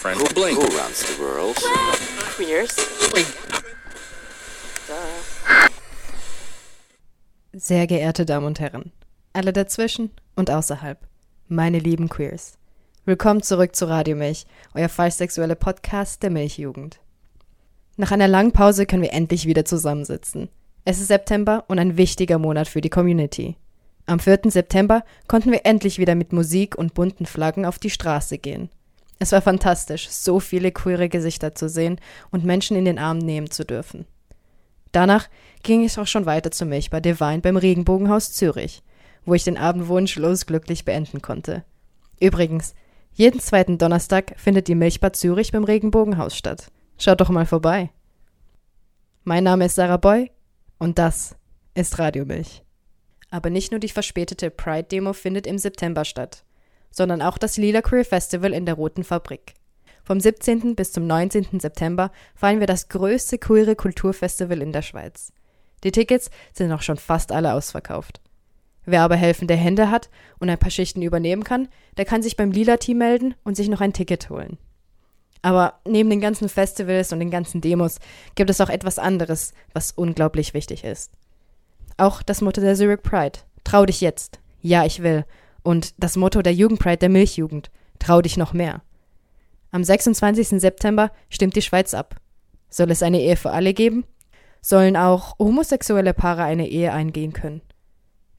friend. 0.00 0.18
Who, 0.18 0.32
blink. 0.34 0.56
Who 0.58 0.64
runs 0.78 1.00
the 1.06 1.18
world? 1.22 1.56
Queers. 2.36 2.74
Sehr 7.52 7.86
geehrte 7.86 8.24
Damen 8.24 8.46
und 8.46 8.60
Herren, 8.60 8.92
alle 9.34 9.52
dazwischen 9.52 10.10
und 10.36 10.50
außerhalb, 10.50 10.98
meine 11.48 11.78
lieben 11.78 12.08
Queers. 12.08 12.54
Willkommen 13.04 13.42
zurück 13.42 13.76
zu 13.76 13.88
Radio 13.88 14.16
Milch, 14.16 14.46
euer 14.72 14.88
falschsexuelle 14.88 15.56
Podcast 15.56 16.22
der 16.22 16.30
Milchjugend. 16.30 17.00
Nach 17.96 18.10
einer 18.10 18.28
langen 18.28 18.52
Pause 18.52 18.86
können 18.86 19.02
wir 19.02 19.12
endlich 19.12 19.44
wieder 19.44 19.66
zusammensitzen. 19.66 20.48
Es 20.86 20.98
ist 20.98 21.08
September 21.08 21.64
und 21.68 21.78
ein 21.78 21.98
wichtiger 21.98 22.38
Monat 22.38 22.68
für 22.68 22.80
die 22.80 22.88
Community. 22.88 23.56
Am 24.06 24.18
4. 24.18 24.40
September 24.46 25.04
konnten 25.28 25.52
wir 25.52 25.66
endlich 25.66 25.98
wieder 25.98 26.14
mit 26.14 26.32
Musik 26.32 26.78
und 26.78 26.94
bunten 26.94 27.26
Flaggen 27.26 27.66
auf 27.66 27.78
die 27.78 27.90
Straße 27.90 28.38
gehen. 28.38 28.70
Es 29.22 29.32
war 29.32 29.42
fantastisch, 29.42 30.08
so 30.08 30.40
viele 30.40 30.72
queere 30.72 31.10
Gesichter 31.10 31.54
zu 31.54 31.68
sehen 31.68 32.00
und 32.30 32.44
Menschen 32.44 32.74
in 32.76 32.86
den 32.86 32.98
Arm 32.98 33.18
nehmen 33.18 33.50
zu 33.50 33.66
dürfen. 33.66 34.06
Danach 34.92 35.28
ging 35.62 35.84
es 35.84 35.98
auch 35.98 36.06
schon 36.06 36.24
weiter 36.24 36.50
zur 36.50 36.66
Milch 36.66 36.88
bei 36.88 37.00
Divine 37.00 37.40
beim 37.40 37.58
Regenbogenhaus 37.58 38.32
Zürich, 38.32 38.82
wo 39.26 39.34
ich 39.34 39.44
den 39.44 39.58
Abend 39.58 39.88
wunschlos 39.88 40.46
glücklich 40.46 40.86
beenden 40.86 41.20
konnte. 41.20 41.64
Übrigens, 42.18 42.74
jeden 43.12 43.40
zweiten 43.40 43.76
Donnerstag 43.76 44.32
findet 44.38 44.68
die 44.68 44.74
Milchbar 44.74 45.12
Zürich 45.12 45.52
beim 45.52 45.64
Regenbogenhaus 45.64 46.34
statt. 46.34 46.72
Schaut 46.96 47.20
doch 47.20 47.28
mal 47.28 47.46
vorbei. 47.46 47.90
Mein 49.24 49.44
Name 49.44 49.66
ist 49.66 49.74
Sarah 49.74 49.98
Boy 49.98 50.30
und 50.78 50.98
das 50.98 51.36
ist 51.74 51.98
Radio 51.98 52.24
Milch. 52.24 52.62
Aber 53.30 53.50
nicht 53.50 53.70
nur 53.70 53.80
die 53.80 53.90
verspätete 53.90 54.50
Pride-Demo 54.50 55.12
findet 55.12 55.46
im 55.46 55.58
September 55.58 56.06
statt, 56.06 56.42
sondern 56.90 57.22
auch 57.22 57.38
das 57.38 57.56
Lila 57.56 57.82
Queer 57.82 58.04
Festival 58.04 58.52
in 58.52 58.66
der 58.66 58.74
Roten 58.74 59.04
Fabrik. 59.04 59.54
Vom 60.04 60.18
17. 60.18 60.74
bis 60.74 60.92
zum 60.92 61.06
19. 61.06 61.60
September 61.60 62.10
feiern 62.34 62.60
wir 62.60 62.66
das 62.66 62.88
größte 62.88 63.38
queere 63.38 63.76
Kulturfestival 63.76 64.60
in 64.60 64.72
der 64.72 64.82
Schweiz. 64.82 65.32
Die 65.84 65.92
Tickets 65.92 66.30
sind 66.52 66.72
auch 66.72 66.82
schon 66.82 66.96
fast 66.96 67.32
alle 67.32 67.54
ausverkauft. 67.54 68.20
Wer 68.84 69.02
aber 69.02 69.16
helfende 69.16 69.54
Hände 69.54 69.90
hat 69.90 70.10
und 70.38 70.50
ein 70.50 70.58
paar 70.58 70.70
Schichten 70.70 71.02
übernehmen 71.02 71.44
kann, 71.44 71.68
der 71.96 72.04
kann 72.06 72.22
sich 72.22 72.36
beim 72.36 72.50
Lila-Team 72.50 72.98
melden 72.98 73.34
und 73.44 73.56
sich 73.56 73.68
noch 73.68 73.80
ein 73.80 73.92
Ticket 73.92 74.30
holen. 74.30 74.58
Aber 75.42 75.74
neben 75.86 76.10
den 76.10 76.20
ganzen 76.20 76.48
Festivals 76.48 77.12
und 77.12 77.20
den 77.20 77.30
ganzen 77.30 77.60
Demos 77.60 77.98
gibt 78.34 78.50
es 78.50 78.60
auch 78.60 78.68
etwas 78.68 78.98
anderes, 78.98 79.54
was 79.72 79.92
unglaublich 79.92 80.54
wichtig 80.54 80.84
ist. 80.84 81.12
Auch 81.96 82.22
das 82.22 82.40
Motto 82.40 82.60
der 82.60 82.74
Zurich 82.74 83.02
Pride, 83.02 83.38
trau 83.64 83.86
dich 83.86 84.00
jetzt, 84.00 84.38
ja 84.60 84.84
ich 84.84 85.02
will, 85.02 85.24
und 85.62 85.94
das 86.02 86.16
Motto 86.16 86.42
der 86.42 86.54
Jugendpride 86.54 86.98
der 86.98 87.08
Milchjugend, 87.08 87.70
trau 87.98 88.22
dich 88.22 88.36
noch 88.36 88.52
mehr. 88.52 88.82
Am 89.70 89.84
26. 89.84 90.60
September 90.60 91.12
stimmt 91.28 91.56
die 91.56 91.62
Schweiz 91.62 91.94
ab. 91.94 92.16
Soll 92.68 92.90
es 92.90 93.02
eine 93.02 93.20
Ehe 93.20 93.36
für 93.36 93.50
alle 93.50 93.74
geben? 93.74 94.04
Sollen 94.62 94.96
auch 94.96 95.38
homosexuelle 95.38 96.14
Paare 96.14 96.44
eine 96.44 96.68
Ehe 96.68 96.92
eingehen 96.92 97.32
können? 97.32 97.62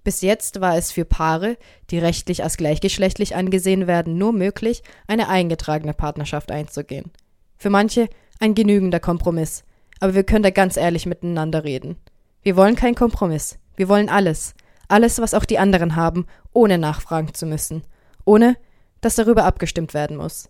Bis 0.03 0.21
jetzt 0.21 0.61
war 0.61 0.77
es 0.77 0.91
für 0.91 1.05
Paare, 1.05 1.57
die 1.89 1.99
rechtlich 1.99 2.43
als 2.43 2.57
gleichgeschlechtlich 2.57 3.35
angesehen 3.35 3.85
werden, 3.87 4.17
nur 4.17 4.33
möglich, 4.33 4.81
eine 5.07 5.29
eingetragene 5.29 5.93
Partnerschaft 5.93 6.51
einzugehen. 6.51 7.11
Für 7.57 7.69
manche 7.69 8.09
ein 8.39 8.55
genügender 8.55 8.99
Kompromiss, 8.99 9.63
aber 9.99 10.15
wir 10.15 10.23
können 10.23 10.43
da 10.43 10.49
ganz 10.49 10.75
ehrlich 10.75 11.05
miteinander 11.05 11.63
reden. 11.63 11.97
Wir 12.41 12.55
wollen 12.55 12.75
keinen 12.75 12.95
Kompromiss, 12.95 13.59
wir 13.75 13.87
wollen 13.87 14.09
alles, 14.09 14.55
alles, 14.91 15.19
was 15.19 15.33
auch 15.33 15.45
die 15.45 15.59
anderen 15.59 15.95
haben, 15.95 16.25
ohne 16.53 16.77
nachfragen 16.77 17.33
zu 17.33 17.45
müssen, 17.45 17.83
ohne 18.25 18.57
dass 19.01 19.15
darüber 19.15 19.45
abgestimmt 19.45 19.93
werden 19.93 20.17
muss. 20.17 20.49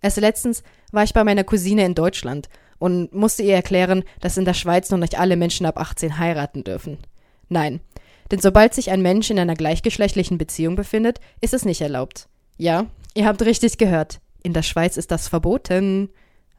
Erst 0.00 0.18
letztens 0.18 0.62
war 0.92 1.04
ich 1.04 1.14
bei 1.14 1.24
meiner 1.24 1.44
Cousine 1.44 1.84
in 1.84 1.94
Deutschland 1.94 2.48
und 2.78 3.14
musste 3.14 3.42
ihr 3.42 3.54
erklären, 3.54 4.04
dass 4.20 4.36
in 4.36 4.44
der 4.44 4.54
Schweiz 4.54 4.90
noch 4.90 4.98
nicht 4.98 5.18
alle 5.18 5.36
Menschen 5.36 5.64
ab 5.64 5.78
18 5.78 6.18
heiraten 6.18 6.64
dürfen. 6.64 6.98
Nein, 7.48 7.80
denn 8.30 8.40
sobald 8.40 8.74
sich 8.74 8.90
ein 8.90 9.02
Mensch 9.02 9.30
in 9.30 9.38
einer 9.38 9.54
gleichgeschlechtlichen 9.54 10.38
Beziehung 10.38 10.76
befindet, 10.76 11.20
ist 11.40 11.54
es 11.54 11.64
nicht 11.64 11.80
erlaubt. 11.80 12.28
Ja, 12.56 12.86
ihr 13.14 13.26
habt 13.26 13.42
richtig 13.42 13.78
gehört. 13.78 14.20
In 14.42 14.52
der 14.52 14.62
Schweiz 14.62 14.96
ist 14.96 15.10
das 15.10 15.28
verboten. 15.28 16.10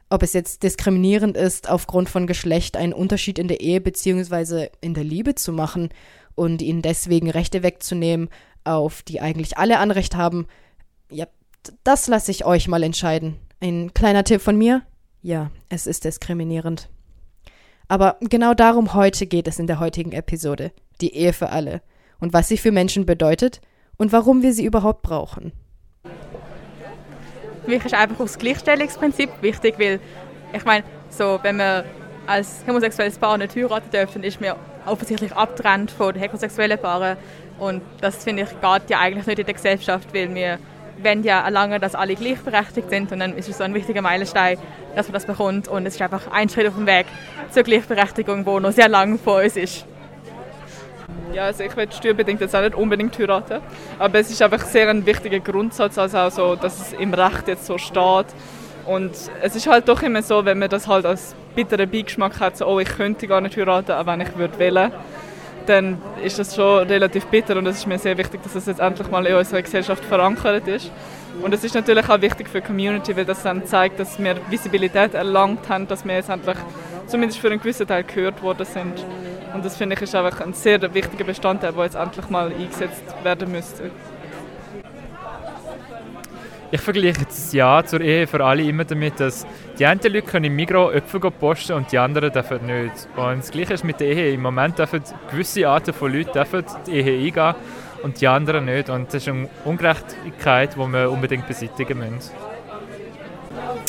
Ob 0.08 0.22
es 0.22 0.32
jetzt 0.32 0.62
diskriminierend 0.62 1.36
ist, 1.36 1.68
aufgrund 1.68 2.08
von 2.08 2.26
Geschlecht 2.26 2.76
einen 2.76 2.92
Unterschied 2.92 3.38
in 3.38 3.48
der 3.48 3.60
Ehe 3.60 3.80
bzw. 3.80 4.68
in 4.80 4.94
der 4.94 5.04
Liebe 5.04 5.34
zu 5.34 5.52
machen 5.52 5.88
und 6.36 6.62
ihnen 6.62 6.82
deswegen 6.82 7.28
Rechte 7.28 7.62
wegzunehmen, 7.62 8.28
auf 8.62 9.02
die 9.02 9.20
eigentlich 9.20 9.58
alle 9.58 9.78
Anrecht 9.78 10.14
haben, 10.16 10.46
ja, 11.10 11.26
das 11.82 12.06
lasse 12.06 12.30
ich 12.30 12.44
euch 12.44 12.68
mal 12.68 12.82
entscheiden. 12.82 13.36
Ein 13.60 13.92
kleiner 13.94 14.22
Tipp 14.22 14.40
von 14.40 14.56
mir? 14.56 14.82
Ja, 15.22 15.50
es 15.68 15.86
ist 15.86 16.04
diskriminierend. 16.04 16.88
Aber 17.88 18.16
genau 18.20 18.54
darum 18.54 18.94
heute 18.94 19.26
geht 19.26 19.48
es 19.48 19.58
in 19.58 19.66
der 19.66 19.80
heutigen 19.80 20.12
Episode. 20.12 20.72
Die 21.00 21.14
Ehe 21.14 21.32
für 21.32 21.50
alle. 21.50 21.82
Und 22.20 22.32
was 22.32 22.48
sie 22.48 22.58
für 22.58 22.72
Menschen 22.72 23.06
bedeutet 23.06 23.60
und 23.96 24.12
warum 24.12 24.42
wir 24.42 24.52
sie 24.52 24.64
überhaupt 24.64 25.02
brauchen. 25.02 25.52
Für 27.66 27.72
mich 27.72 27.84
ist 27.84 27.94
einfach 27.94 28.18
das 28.18 28.38
Gleichstellungsprinzip 28.38 29.28
wichtig, 29.40 29.74
weil 29.76 29.98
ich 30.52 30.64
meine, 30.64 30.84
so, 31.08 31.40
wenn 31.42 31.56
wir 31.56 31.84
als 32.24 32.62
homosexuelles 32.64 33.18
Paar 33.18 33.36
nicht 33.38 33.56
heiraten 33.56 33.90
dürfen, 33.90 34.22
ist 34.22 34.40
mir 34.40 34.54
offensichtlich 34.86 35.32
abtrennt 35.32 35.90
von 35.90 36.12
den 36.12 36.22
heterosexuellen 36.22 36.78
Paaren. 36.78 37.16
Und 37.58 37.82
das 38.00 38.22
finde 38.22 38.44
ich 38.44 38.50
geht 38.50 38.88
ja 38.88 39.00
eigentlich 39.00 39.26
nicht 39.26 39.40
in 39.40 39.46
der 39.46 39.54
Gesellschaft, 39.54 40.14
weil 40.14 40.32
wir 40.32 40.60
wollen 41.02 41.24
ja 41.24 41.40
erlangen, 41.40 41.80
dass 41.80 41.96
alle 41.96 42.14
gleichberechtigt 42.14 42.88
sind 42.88 43.10
und 43.10 43.18
dann 43.18 43.36
ist 43.36 43.48
es 43.48 43.58
so 43.58 43.64
ein 43.64 43.74
wichtiger 43.74 44.00
Meilenstein, 44.00 44.58
dass 44.94 45.08
man 45.08 45.14
das 45.14 45.26
bekommt 45.26 45.66
und 45.66 45.86
es 45.86 45.96
ist 45.96 46.02
einfach 46.02 46.30
ein 46.30 46.48
Schritt 46.48 46.68
auf 46.68 46.74
dem 46.74 46.86
Weg 46.86 47.06
zur 47.50 47.64
Gleichberechtigung, 47.64 48.46
wo 48.46 48.60
noch 48.60 48.70
sehr 48.70 48.88
lang 48.88 49.18
vor 49.18 49.42
uns 49.42 49.56
ist. 49.56 49.84
Ja, 51.32 51.44
also 51.44 51.64
ich 51.64 51.76
will 51.76 51.90
steuerbedingt 51.90 52.40
jetzt 52.40 52.54
auch 52.54 52.62
nicht 52.62 52.74
unbedingt 52.74 53.18
heiraten, 53.18 53.60
aber 53.98 54.18
es 54.18 54.30
ist 54.30 54.40
einfach 54.40 54.64
sehr 54.64 54.88
ein 54.88 55.04
wichtiger 55.04 55.40
Grundsatz, 55.40 55.98
also 55.98 56.18
auch 56.18 56.30
so, 56.30 56.56
dass 56.56 56.80
es 56.80 56.92
im 56.94 57.12
Recht 57.12 57.48
jetzt 57.48 57.66
so 57.66 57.78
steht 57.78 58.26
und 58.86 59.10
es 59.42 59.56
ist 59.56 59.66
halt 59.66 59.88
doch 59.88 60.02
immer 60.02 60.22
so, 60.22 60.44
wenn 60.44 60.58
man 60.58 60.70
das 60.70 60.86
halt 60.86 61.04
als 61.04 61.34
bitteren 61.54 61.90
Beigeschmack 61.90 62.38
hat, 62.40 62.56
so, 62.56 62.66
oh, 62.66 62.78
ich 62.78 62.88
könnte 62.88 63.26
gar 63.26 63.40
nicht 63.40 63.56
heiraten, 63.56 63.92
auch 63.92 64.06
wenn 64.06 64.20
ich 64.20 64.36
würde 64.36 64.58
wollen, 64.58 64.92
dann 65.66 65.98
ist 66.22 66.38
das 66.38 66.54
schon 66.54 66.86
relativ 66.86 67.26
bitter 67.26 67.56
und 67.56 67.66
es 67.66 67.78
ist 67.78 67.86
mir 67.86 67.98
sehr 67.98 68.16
wichtig, 68.16 68.42
dass 68.42 68.54
es 68.54 68.66
jetzt 68.66 68.80
endlich 68.80 69.10
mal 69.10 69.26
in 69.26 69.34
unserer 69.34 69.62
Gesellschaft 69.62 70.04
verankert 70.04 70.68
ist. 70.68 70.92
Und 71.42 71.52
es 71.52 71.64
ist 71.64 71.74
natürlich 71.74 72.08
auch 72.08 72.20
wichtig 72.20 72.48
für 72.48 72.60
die 72.60 72.66
Community, 72.66 73.16
weil 73.16 73.24
das 73.24 73.42
dann 73.42 73.66
zeigt, 73.66 73.98
dass 73.98 74.18
wir 74.18 74.36
Visibilität 74.48 75.14
erlangt 75.14 75.68
haben, 75.68 75.88
dass 75.88 76.04
wir 76.04 76.14
jetzt 76.14 76.30
endlich 76.30 76.56
zumindest 77.08 77.40
für 77.40 77.48
einen 77.48 77.58
gewissen 77.58 77.86
Teil 77.86 78.04
gehört 78.04 78.42
worden 78.42 78.64
sind. 78.64 79.04
Und 79.56 79.64
das 79.64 79.74
finde 79.74 79.96
ich 79.96 80.02
ist 80.02 80.14
einfach 80.14 80.42
ein 80.42 80.52
sehr 80.52 80.82
wichtiger 80.92 81.24
Bestandteil, 81.24 81.72
der 81.72 81.84
jetzt 81.84 81.94
endlich 81.94 82.28
mal 82.28 82.52
eingesetzt 82.52 83.02
werden 83.22 83.50
müsste. 83.50 83.90
Ich 86.70 86.80
vergleiche 86.82 87.24
das 87.24 87.54
Ja 87.54 87.82
zur 87.82 88.02
Ehe 88.02 88.26
für 88.26 88.44
alle 88.44 88.62
immer 88.64 88.84
damit, 88.84 89.18
dass 89.18 89.46
die 89.78 89.86
einen 89.86 89.98
Leute 90.02 90.20
können 90.20 90.44
im 90.44 90.56
Migros 90.56 90.92
Äpfel 90.92 91.20
posten 91.30 91.72
und 91.72 91.90
die 91.90 91.96
anderen 91.96 92.30
dürfen 92.30 92.66
nicht. 92.66 93.08
Und 93.16 93.38
das 93.38 93.50
Gleiche 93.50 93.72
ist 93.72 93.84
mit 93.84 93.98
der 93.98 94.08
Ehe. 94.08 94.34
Im 94.34 94.42
Moment 94.42 94.78
dürfen 94.78 95.00
gewisse 95.30 95.66
Arten 95.66 95.94
von 95.94 96.12
Leuten 96.12 96.32
dürfen 96.32 96.62
die 96.86 96.90
Ehe 96.90 97.26
eingehen 97.26 97.54
und 98.02 98.20
die 98.20 98.28
anderen 98.28 98.66
nicht. 98.66 98.90
Und 98.90 99.06
das 99.06 99.22
ist 99.22 99.28
eine 99.28 99.48
Ungerechtigkeit, 99.64 100.74
die 100.74 100.86
wir 100.86 101.10
unbedingt 101.10 101.48
beseitigen 101.48 101.98
müssen. 101.98 102.30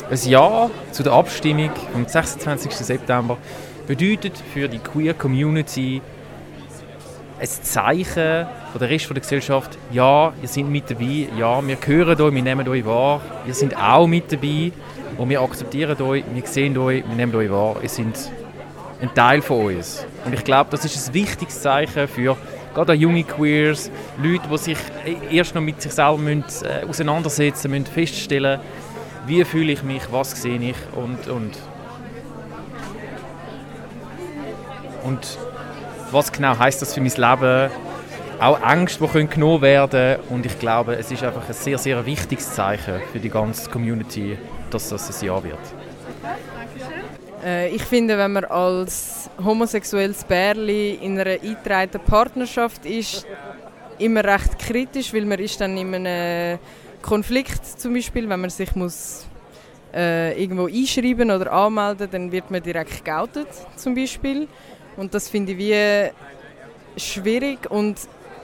Ein 0.09 0.29
Ja 0.29 0.69
zu 0.91 1.03
der 1.03 1.11
Abstimmung 1.11 1.71
vom 1.91 2.05
26. 2.05 2.71
September 2.71 3.37
bedeutet 3.87 4.33
für 4.53 4.67
die 4.67 4.79
Queer 4.79 5.13
Community 5.13 6.01
ein 7.39 7.47
Zeichen 7.47 8.45
von 8.71 8.79
der 8.79 8.89
Rest 8.89 9.09
der 9.09 9.19
Gesellschaft, 9.19 9.77
ja, 9.91 10.33
ihr 10.41 10.47
seid 10.47 10.65
mit 10.65 10.89
dabei, 10.89 11.27
ja, 11.37 11.65
wir 11.65 11.77
hören 11.85 12.21
euch, 12.21 12.33
wir 12.33 12.41
nehmen 12.41 12.67
euch 12.67 12.85
wahr, 12.85 13.21
ihr 13.47 13.53
seid 13.53 13.77
auch 13.77 14.07
mit 14.07 14.31
dabei 14.31 14.71
und 15.17 15.29
wir 15.29 15.41
akzeptieren 15.41 16.01
euch, 16.01 16.23
wir 16.33 16.45
sehen 16.45 16.77
euch, 16.77 17.03
wir 17.07 17.15
nehmen 17.15 17.35
euch 17.35 17.49
wahr, 17.49 17.77
ihr 17.81 17.89
seid 17.89 18.31
ein 19.01 19.13
Teil 19.13 19.41
von 19.41 19.75
uns. 19.75 20.05
Und 20.25 20.33
ich 20.33 20.43
glaube, 20.43 20.69
das 20.71 20.83
ist 20.83 21.07
ein 21.07 21.13
wichtiges 21.13 21.61
Zeichen 21.61 22.07
für 22.07 22.35
gerade 22.73 22.93
junge 22.93 23.23
Queers, 23.23 23.89
Leute, 24.21 24.47
die 24.51 24.57
sich 24.57 24.77
erst 25.31 25.55
noch 25.55 25.61
mit 25.61 25.81
sich 25.81 25.91
selber 25.91 26.17
müssen, 26.17 26.43
äh, 26.65 26.85
auseinandersetzen 26.87 27.71
müssen, 27.71 27.85
feststellen, 27.85 28.59
wie 29.25 29.43
fühle 29.45 29.73
ich 29.73 29.83
mich, 29.83 30.03
was 30.11 30.39
sehe 30.41 30.59
ich 30.59 30.75
und, 30.95 31.27
und, 31.27 31.57
und 35.07 35.37
was 36.11 36.31
genau 36.31 36.57
heißt 36.57 36.81
das 36.81 36.93
für 36.93 37.01
mein 37.01 37.11
Leben? 37.11 37.71
Auch 38.39 38.61
Ängste, 38.61 39.03
die 39.03 39.09
können 39.09 39.29
genommen 39.29 39.61
werden 39.63 40.19
und 40.29 40.45
ich 40.45 40.59
glaube, 40.59 40.95
es 40.95 41.09
ist 41.11 41.23
einfach 41.23 41.47
ein 41.47 41.53
sehr, 41.53 41.77
sehr 41.79 42.05
wichtiges 42.05 42.53
Zeichen 42.53 43.01
für 43.11 43.19
die 43.19 43.29
ganze 43.29 43.69
Community, 43.69 44.37
dass 44.69 44.89
das 44.89 45.09
ein 45.09 45.25
Ja 45.25 45.43
wird. 45.43 45.57
Äh, 47.43 47.69
ich 47.69 47.83
finde, 47.83 48.17
wenn 48.17 48.33
man 48.33 48.45
als 48.45 49.29
homosexuelles 49.43 50.23
Bärli 50.23 50.99
in 51.01 51.19
einer 51.19 51.31
eingetragenen 51.31 52.05
Partnerschaft 52.05 52.85
ist, 52.85 53.25
immer 53.97 54.23
recht 54.23 54.59
kritisch, 54.59 55.11
weil 55.13 55.25
man 55.25 55.39
ist 55.39 55.59
dann 55.59 55.75
in 55.75 55.95
einem 55.95 56.59
Konflikt 57.01 57.65
zum 57.65 57.93
Beispiel, 57.95 58.29
wenn 58.29 58.41
man 58.41 58.51
sich 58.51 58.75
muss 58.75 59.25
äh, 59.95 60.39
irgendwo 60.39 60.67
einschreiben 60.67 61.31
oder 61.31 61.51
anmelden, 61.51 62.07
dann 62.11 62.31
wird 62.31 62.51
man 62.51 62.61
direkt 62.61 63.03
geoutet 63.03 63.47
zum 63.75 63.95
Beispiel. 63.95 64.47
Und 64.97 65.13
das 65.13 65.29
finde 65.29 65.51
ich 65.51 65.57
wie 65.59 66.11
schwierig 66.99 67.69
und 67.69 67.97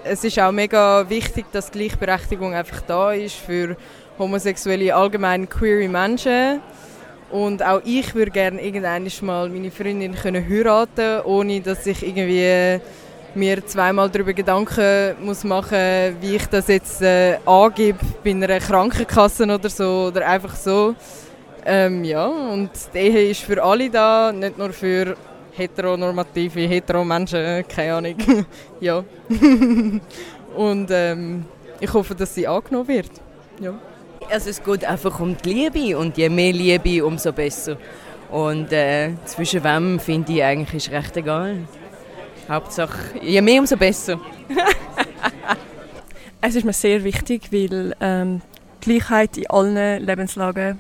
es 0.03 0.23
ist 0.23 0.39
auch 0.39 0.51
mega 0.51 1.09
wichtig, 1.09 1.45
dass 1.51 1.71
Gleichberechtigung 1.71 2.53
einfach 2.53 2.81
da 2.81 3.11
ist 3.11 3.35
für 3.35 3.75
homosexuelle, 4.19 4.93
allgemein 4.93 5.49
queere 5.49 5.87
Menschen. 5.89 6.61
Und 7.31 7.63
auch 7.65 7.81
ich 7.83 8.13
würde 8.13 8.29
gerne 8.29 8.61
irgendwann 8.61 9.09
mal 9.21 9.49
meine 9.49 9.71
Freundin 9.71 10.13
können 10.13 10.47
heiraten 10.47 11.21
ohne 11.25 11.61
dass 11.61 11.87
ich 11.87 12.05
irgendwie 12.05 12.79
mir 13.33 13.65
zweimal 13.65 14.11
darüber 14.11 14.33
Gedanken 14.33 15.15
muss 15.21 15.43
machen 15.43 16.15
wie 16.21 16.35
ich 16.35 16.45
das 16.45 16.67
jetzt 16.67 17.01
äh, 17.01 17.37
angebe 17.47 17.97
bei 18.23 18.29
einer 18.29 18.59
Krankenkasse 18.59 19.45
oder 19.45 19.69
so. 19.69 20.11
Oder 20.13 20.27
einfach 20.27 20.55
so. 20.55 20.93
Ähm, 21.65 22.03
ja, 22.03 22.27
und 22.27 22.69
die 22.93 22.97
Ehe 22.99 23.31
ist 23.31 23.41
für 23.41 23.63
alle 23.63 23.89
da, 23.89 24.31
nicht 24.31 24.57
nur 24.59 24.71
für 24.71 25.15
heteronormative, 25.55 26.67
hetero 26.67 27.03
Menschen, 27.03 27.67
keine 27.67 27.93
Ahnung. 27.95 28.15
ja. 28.79 29.03
und 30.55 30.87
ähm, 30.91 31.45
ich 31.79 31.93
hoffe, 31.93 32.15
dass 32.15 32.33
sie 32.33 32.47
angenommen 32.47 32.87
wird. 32.87 33.11
Ja. 33.59 33.73
Also 34.29 34.49
es 34.49 34.63
geht 34.63 34.85
einfach 34.85 35.19
um 35.19 35.35
die 35.37 35.53
Liebe 35.53 35.97
und 35.97 36.17
je 36.17 36.29
mehr 36.29 36.53
Liebe, 36.53 37.05
umso 37.05 37.31
besser. 37.31 37.77
Und 38.31 38.71
äh, 38.71 39.11
zwischen 39.25 39.63
wem 39.63 39.99
finde 39.99 40.33
ich 40.33 40.43
eigentlich 40.43 40.87
ist 40.87 40.91
recht 40.91 41.17
egal. 41.17 41.57
Hauptsache, 42.49 43.19
je 43.21 43.41
mehr, 43.41 43.59
umso 43.59 43.77
besser. 43.77 44.19
es 46.41 46.55
ist 46.55 46.65
mir 46.65 46.73
sehr 46.73 47.03
wichtig, 47.03 47.51
weil 47.51 47.95
ähm, 48.01 48.41
Gleichheit 48.81 49.37
in 49.37 49.49
allen 49.49 50.03
Lebenslagen 50.03 50.77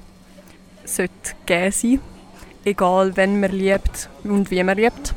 sollte 0.83 1.13
gegeben 1.45 1.71
sein 1.71 1.99
egal 2.65 3.15
wenn 3.17 3.39
man 3.39 3.51
liebt 3.51 4.09
und 4.23 4.51
wie 4.51 4.63
man 4.63 4.77
liebt. 4.77 5.13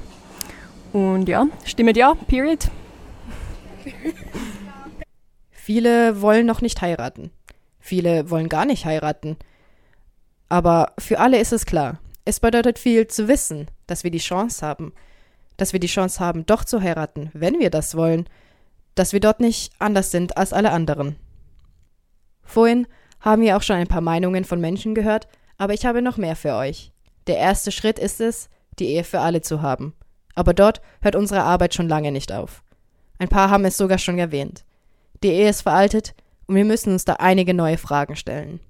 Und 0.92 1.28
ja, 1.28 1.46
stimmt 1.64 1.96
ja, 1.96 2.14
period. 2.26 2.70
Viele 5.50 6.20
wollen 6.22 6.46
noch 6.46 6.60
nicht 6.60 6.80
heiraten. 6.80 7.30
Viele 7.80 8.30
wollen 8.30 8.48
gar 8.48 8.64
nicht 8.64 8.84
heiraten. 8.84 9.36
Aber 10.48 10.92
für 10.98 11.18
alle 11.18 11.38
ist 11.38 11.52
es 11.52 11.66
klar. 11.66 11.98
Es 12.24 12.40
bedeutet 12.40 12.78
viel 12.78 13.06
zu 13.06 13.28
wissen, 13.28 13.66
dass 13.86 14.04
wir 14.04 14.10
die 14.10 14.18
Chance 14.18 14.64
haben. 14.64 14.92
Dass 15.56 15.72
wir 15.72 15.80
die 15.80 15.86
Chance 15.86 16.20
haben, 16.20 16.46
doch 16.46 16.64
zu 16.64 16.82
heiraten, 16.82 17.30
wenn 17.32 17.58
wir 17.58 17.70
das 17.70 17.96
wollen. 17.96 18.28
Dass 18.94 19.12
wir 19.12 19.20
dort 19.20 19.40
nicht 19.40 19.72
anders 19.78 20.10
sind 20.10 20.36
als 20.36 20.52
alle 20.52 20.70
anderen. 20.70 21.16
Vorhin 22.42 22.86
haben 23.20 23.42
wir 23.42 23.56
auch 23.56 23.62
schon 23.62 23.76
ein 23.76 23.88
paar 23.88 24.00
Meinungen 24.00 24.44
von 24.44 24.60
Menschen 24.60 24.94
gehört, 24.94 25.28
aber 25.58 25.74
ich 25.74 25.84
habe 25.84 26.02
noch 26.02 26.16
mehr 26.16 26.36
für 26.36 26.54
euch. 26.54 26.92
Der 27.26 27.38
erste 27.38 27.72
Schritt 27.72 27.98
ist 27.98 28.20
es, 28.20 28.48
die 28.78 28.86
Ehe 28.86 29.04
für 29.04 29.20
alle 29.20 29.40
zu 29.40 29.62
haben. 29.62 29.94
Aber 30.34 30.54
dort 30.54 30.80
hört 31.00 31.16
unsere 31.16 31.42
Arbeit 31.42 31.74
schon 31.74 31.88
lange 31.88 32.12
nicht 32.12 32.32
auf. 32.32 32.62
Ein 33.18 33.28
paar 33.28 33.50
haben 33.50 33.64
es 33.64 33.76
sogar 33.76 33.98
schon 33.98 34.18
erwähnt. 34.18 34.64
Die 35.22 35.30
Ehe 35.30 35.48
ist 35.48 35.62
veraltet 35.62 36.14
und 36.46 36.54
wir 36.54 36.64
müssen 36.64 36.92
uns 36.92 37.04
da 37.04 37.14
einige 37.14 37.54
neue 37.54 37.78
Fragen 37.78 38.16
stellen. 38.16 38.60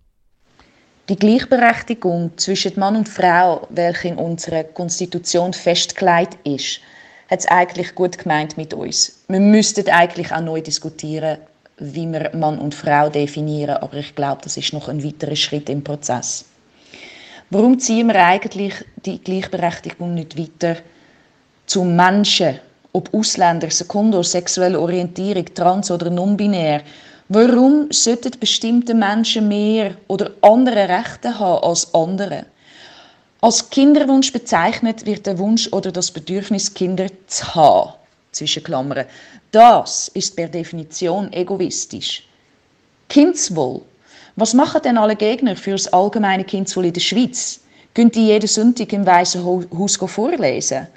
Die 1.08 1.16
Gleichberechtigung 1.16 2.36
zwischen 2.36 2.78
Mann 2.78 2.96
und 2.96 3.08
Frau, 3.08 3.66
welche 3.70 4.08
in 4.08 4.16
unserer 4.16 4.64
Konstitution 4.64 5.52
festgelegt 5.52 6.38
ist, 6.44 6.80
hat 7.30 7.40
es 7.40 7.46
eigentlich 7.46 7.94
gut 7.94 8.18
gemeint 8.18 8.56
mit 8.56 8.74
uns. 8.74 9.22
Wir 9.28 9.40
müssten 9.40 9.88
eigentlich 9.88 10.32
auch 10.32 10.40
neu 10.40 10.60
diskutieren, 10.60 11.38
wie 11.78 12.06
wir 12.06 12.30
Mann 12.34 12.58
und 12.58 12.74
Frau 12.74 13.08
definieren, 13.08 13.76
aber 13.76 13.98
ich 13.98 14.14
glaube, 14.14 14.40
das 14.42 14.56
ist 14.56 14.72
noch 14.72 14.88
ein 14.88 15.04
weiterer 15.04 15.36
Schritt 15.36 15.68
im 15.68 15.84
Prozess. 15.84 16.44
Warum 17.50 17.78
ziehen 17.78 18.08
wir 18.08 18.16
eigentlich 18.16 18.74
die 19.04 19.20
Gleichberechtigung 19.20 20.14
nicht 20.14 20.36
weiter 20.36 20.78
zu 21.66 21.84
Menschen, 21.84 22.58
ob 22.92 23.14
Ausländer, 23.14 23.70
Sekundo, 23.70 24.24
sexuelle 24.24 24.80
Orientierung, 24.80 25.44
trans 25.54 25.92
oder 25.92 26.10
non-binär? 26.10 26.82
Warum 27.28 27.86
sollten 27.92 28.32
bestimmte 28.40 28.94
Menschen 28.94 29.46
mehr 29.46 29.96
oder 30.08 30.32
andere 30.42 30.88
Rechte 30.88 31.38
haben 31.38 31.62
als 31.62 31.94
andere? 31.94 32.46
Als 33.40 33.70
Kinderwunsch 33.70 34.32
bezeichnet 34.32 35.06
wird 35.06 35.26
der 35.26 35.38
Wunsch 35.38 35.68
oder 35.72 35.92
das 35.92 36.10
Bedürfnis, 36.10 36.74
Kinder 36.74 37.06
zu 37.28 37.54
haben. 37.54 37.92
Zwischen 38.32 38.64
Klammern. 38.64 39.06
Das 39.52 40.08
ist 40.08 40.34
per 40.34 40.48
Definition 40.48 41.32
egoistisch. 41.32 42.26
Kindswohl 43.08 43.82
was 44.36 44.52
machen 44.52 44.82
denn 44.82 44.98
alle 44.98 45.16
Gegner 45.16 45.56
für 45.56 45.72
das 45.72 45.90
allgemeine 45.92 46.44
Kindswohl 46.44 46.86
in 46.86 46.92
der 46.92 47.00
Schweiz? 47.00 47.60
Gehen 47.94 48.10
die 48.10 48.26
jeden 48.26 48.46
Sonntag 48.46 48.92
im 48.92 49.06
Weißen 49.06 49.42
Haus 49.42 49.96
vorlesen? 49.96 50.88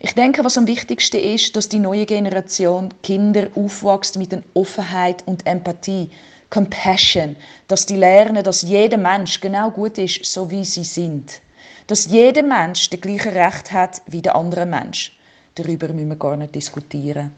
Ich 0.00 0.12
denke, 0.14 0.44
was 0.44 0.58
am 0.58 0.66
wichtigsten 0.66 1.18
ist, 1.18 1.54
dass 1.54 1.68
die 1.68 1.78
neue 1.78 2.04
Generation 2.04 2.92
Kinder 3.04 3.48
aufwächst 3.54 4.18
mit 4.18 4.32
einer 4.32 4.42
Offenheit 4.54 5.22
und 5.26 5.46
Empathie, 5.46 6.10
Compassion, 6.50 7.36
dass 7.68 7.86
die 7.86 7.96
lernen, 7.96 8.42
dass 8.42 8.62
jeder 8.62 8.98
Mensch 8.98 9.40
genau 9.40 9.70
gut 9.70 9.96
ist, 9.96 10.24
so 10.24 10.50
wie 10.50 10.64
sie 10.64 10.84
sind. 10.84 11.40
Dass 11.86 12.06
jeder 12.06 12.42
Mensch 12.42 12.90
das 12.90 13.00
gleiche 13.00 13.34
Recht 13.34 13.72
hat 13.72 14.02
wie 14.06 14.20
der 14.20 14.34
andere 14.34 14.66
Mensch. 14.66 15.16
Darüber 15.54 15.88
müssen 15.88 16.08
wir 16.08 16.16
gar 16.16 16.36
nicht 16.36 16.54
diskutieren. 16.54 17.30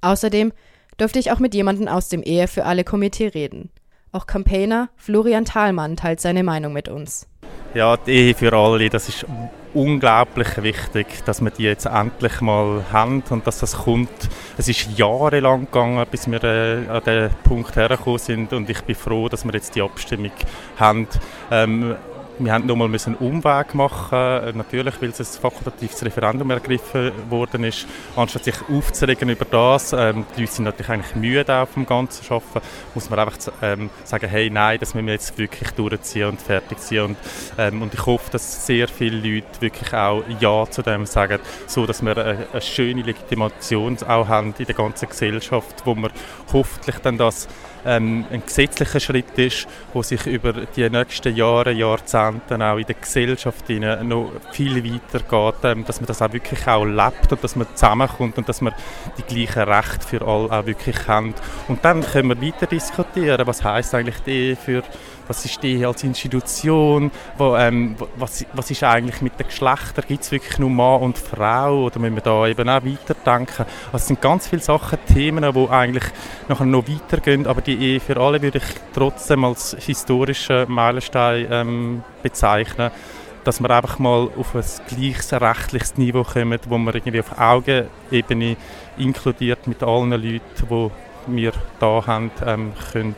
Außerdem 0.00 0.52
durfte 0.98 1.18
ich 1.18 1.32
auch 1.32 1.40
mit 1.40 1.54
jemandem 1.54 1.88
aus 1.88 2.08
dem 2.08 2.22
Ehe 2.22 2.46
für 2.46 2.64
alle 2.64 2.84
Komitee 2.84 3.28
reden. 3.28 3.70
Auch 4.14 4.26
Campaigner 4.26 4.90
Florian 4.96 5.46
Thalmann 5.46 5.96
teilt 5.96 6.20
seine 6.20 6.42
Meinung 6.42 6.74
mit 6.74 6.86
uns. 6.86 7.26
Ja, 7.72 7.96
die 7.96 8.10
Ehe 8.10 8.34
für 8.34 8.52
alle, 8.52 8.90
das 8.90 9.08
ist 9.08 9.24
unglaublich 9.72 10.62
wichtig, 10.62 11.06
dass 11.24 11.40
wir 11.40 11.50
die 11.50 11.62
jetzt 11.62 11.86
endlich 11.86 12.42
mal 12.42 12.84
haben 12.92 13.22
und 13.30 13.46
dass 13.46 13.60
das 13.60 13.72
kommt. 13.72 14.10
Es 14.58 14.68
ist 14.68 14.98
jahrelang 14.98 15.64
gegangen, 15.64 16.04
bis 16.10 16.30
wir 16.30 16.44
äh, 16.44 16.88
an 16.90 17.02
den 17.04 17.30
Punkt 17.42 17.74
hergekommen 17.74 18.18
sind 18.18 18.52
und 18.52 18.68
ich 18.68 18.82
bin 18.82 18.94
froh, 18.94 19.30
dass 19.30 19.46
wir 19.46 19.54
jetzt 19.54 19.74
die 19.74 19.80
Abstimmung 19.80 20.32
haben. 20.76 21.08
Ähm, 21.50 21.96
wir 22.38 22.52
haben 22.52 22.66
nochmal 22.66 22.88
einen 22.88 23.16
Umweg 23.16 23.74
machen, 23.74 24.56
natürlich, 24.56 25.00
weil 25.00 25.10
es 25.10 25.20
ein 25.20 25.40
fakultatives 25.40 26.04
Referendum 26.04 26.50
ergriffen 26.50 27.12
worden 27.30 27.64
ist. 27.64 27.86
Anstatt 28.16 28.44
sich 28.44 28.54
aufzuregen 28.68 29.28
über 29.28 29.44
das, 29.44 29.92
ähm, 29.92 30.24
die 30.36 30.40
Leute 30.40 30.52
sind 30.52 30.64
natürlich 30.64 30.88
eigentlich 30.88 31.14
müde 31.14 31.54
auf 31.54 31.74
dem 31.74 31.86
ganzen 31.86 32.24
Arbeiten, 32.32 32.66
muss 32.94 33.10
man 33.10 33.18
einfach 33.18 33.36
ähm, 33.60 33.90
sagen, 34.04 34.28
hey, 34.28 34.50
nein, 34.50 34.78
das 34.80 34.94
müssen 34.94 35.06
wir 35.06 35.14
jetzt 35.14 35.36
wirklich 35.38 35.70
durchziehen 35.72 36.28
und 36.28 36.40
fertig 36.40 36.78
ziehen. 36.78 37.04
Und, 37.04 37.16
ähm, 37.58 37.82
und 37.82 37.94
ich 37.94 38.06
hoffe, 38.06 38.30
dass 38.30 38.66
sehr 38.66 38.88
viele 38.88 39.16
Leute 39.16 39.60
wirklich 39.60 39.92
auch 39.92 40.22
Ja 40.40 40.66
zu 40.70 40.82
dem 40.82 41.06
sagen, 41.06 41.38
so 41.66 41.86
dass 41.86 42.02
wir 42.02 42.16
eine, 42.16 42.46
eine 42.50 42.60
schöne 42.60 43.02
Legitimation 43.02 43.96
auch 44.08 44.28
haben 44.28 44.54
in 44.58 44.64
der 44.64 44.74
ganzen 44.74 45.08
Gesellschaft, 45.08 45.82
wo 45.84 45.94
wir 45.94 46.10
hoffentlich 46.52 46.96
dann 46.98 47.18
das 47.18 47.48
ähm, 47.84 48.24
ein 48.30 48.44
gesetzlicher 48.44 49.00
Schritt 49.00 49.36
ist, 49.36 49.66
wo 49.92 50.02
sich 50.02 50.26
über 50.26 50.52
die 50.52 50.88
nächsten 50.88 51.34
Jahre, 51.34 51.72
Jahrzehnte 51.72 52.21
auch 52.28 52.76
in 52.76 52.86
der 52.86 52.94
Gesellschaft 52.94 53.68
noch 53.68 54.32
viel 54.50 54.84
weiter 54.84 55.20
geht, 55.20 55.64
ähm, 55.64 55.84
dass 55.84 56.00
man 56.00 56.06
das 56.06 56.22
auch 56.22 56.32
wirklich 56.32 56.66
auch 56.66 56.84
lebt 56.84 57.32
und 57.32 57.42
dass 57.42 57.56
man 57.56 57.66
zusammenkommt 57.74 58.38
und 58.38 58.48
dass 58.48 58.60
man 58.60 58.74
die 59.18 59.22
gleichen 59.22 59.62
Rechte 59.62 60.06
für 60.06 60.22
alle 60.22 60.50
auch 60.50 60.66
wirklich 60.66 61.08
haben. 61.08 61.34
Und 61.68 61.84
dann 61.84 62.02
können 62.02 62.28
wir 62.28 62.40
weiter 62.40 62.66
diskutieren, 62.66 63.46
was 63.46 63.64
heißt 63.64 63.94
eigentlich 63.94 64.20
die 64.20 64.56
für 64.56 64.82
was 65.28 65.44
ist 65.44 65.62
die 65.62 65.84
als 65.84 66.02
Institution, 66.04 67.10
wo, 67.38 67.56
ähm, 67.56 67.96
was, 68.16 68.44
was 68.52 68.70
ist 68.70 68.82
eigentlich 68.82 69.20
mit 69.22 69.38
den 69.38 69.46
Geschlechtern, 69.46 70.04
gibt 70.06 70.22
es 70.22 70.32
wirklich 70.32 70.58
nur 70.58 70.70
Mann 70.70 71.00
und 71.00 71.18
Frau? 71.18 71.84
Oder 71.84 71.98
müssen 71.98 72.16
wir 72.16 72.22
da 72.22 72.46
eben 72.46 72.68
auch 72.68 72.84
weiterdenken? 72.84 73.66
Also 73.86 73.96
es 73.96 74.06
sind 74.06 74.20
ganz 74.20 74.48
viele 74.48 74.62
Sachen, 74.62 74.98
Themen, 75.12 75.52
die 75.52 75.68
eigentlich 75.68 76.04
nachher 76.48 76.66
noch 76.66 76.88
weitergehen, 76.88 77.46
aber 77.46 77.60
die 77.60 77.76
Ehe 77.76 78.00
für 78.00 78.16
alle 78.18 78.42
würde 78.42 78.58
ich 78.58 78.64
trotzdem 78.94 79.44
als 79.44 79.76
historischen 79.78 80.70
Meilenstein 80.70 81.46
ähm, 81.50 82.04
bezeichnen. 82.22 82.90
Dass 83.44 83.60
wir 83.60 83.70
einfach 83.70 83.98
mal 83.98 84.28
auf 84.38 84.54
ein 84.54 84.62
gleiches 84.86 85.32
rechtliches 85.32 85.96
Niveau 85.96 86.22
kommen, 86.22 86.60
wo 86.68 86.78
wir 86.78 86.94
irgendwie 86.94 87.20
auf 87.20 87.38
Augenebene 87.38 88.56
inkludiert 88.98 89.66
mit 89.66 89.82
allen 89.82 90.10
Leuten, 90.10 90.40
die 90.60 90.90
wir 91.26 91.52
da 91.80 92.06
haben, 92.06 92.30
ähm, 92.46 92.72
können 92.92 93.16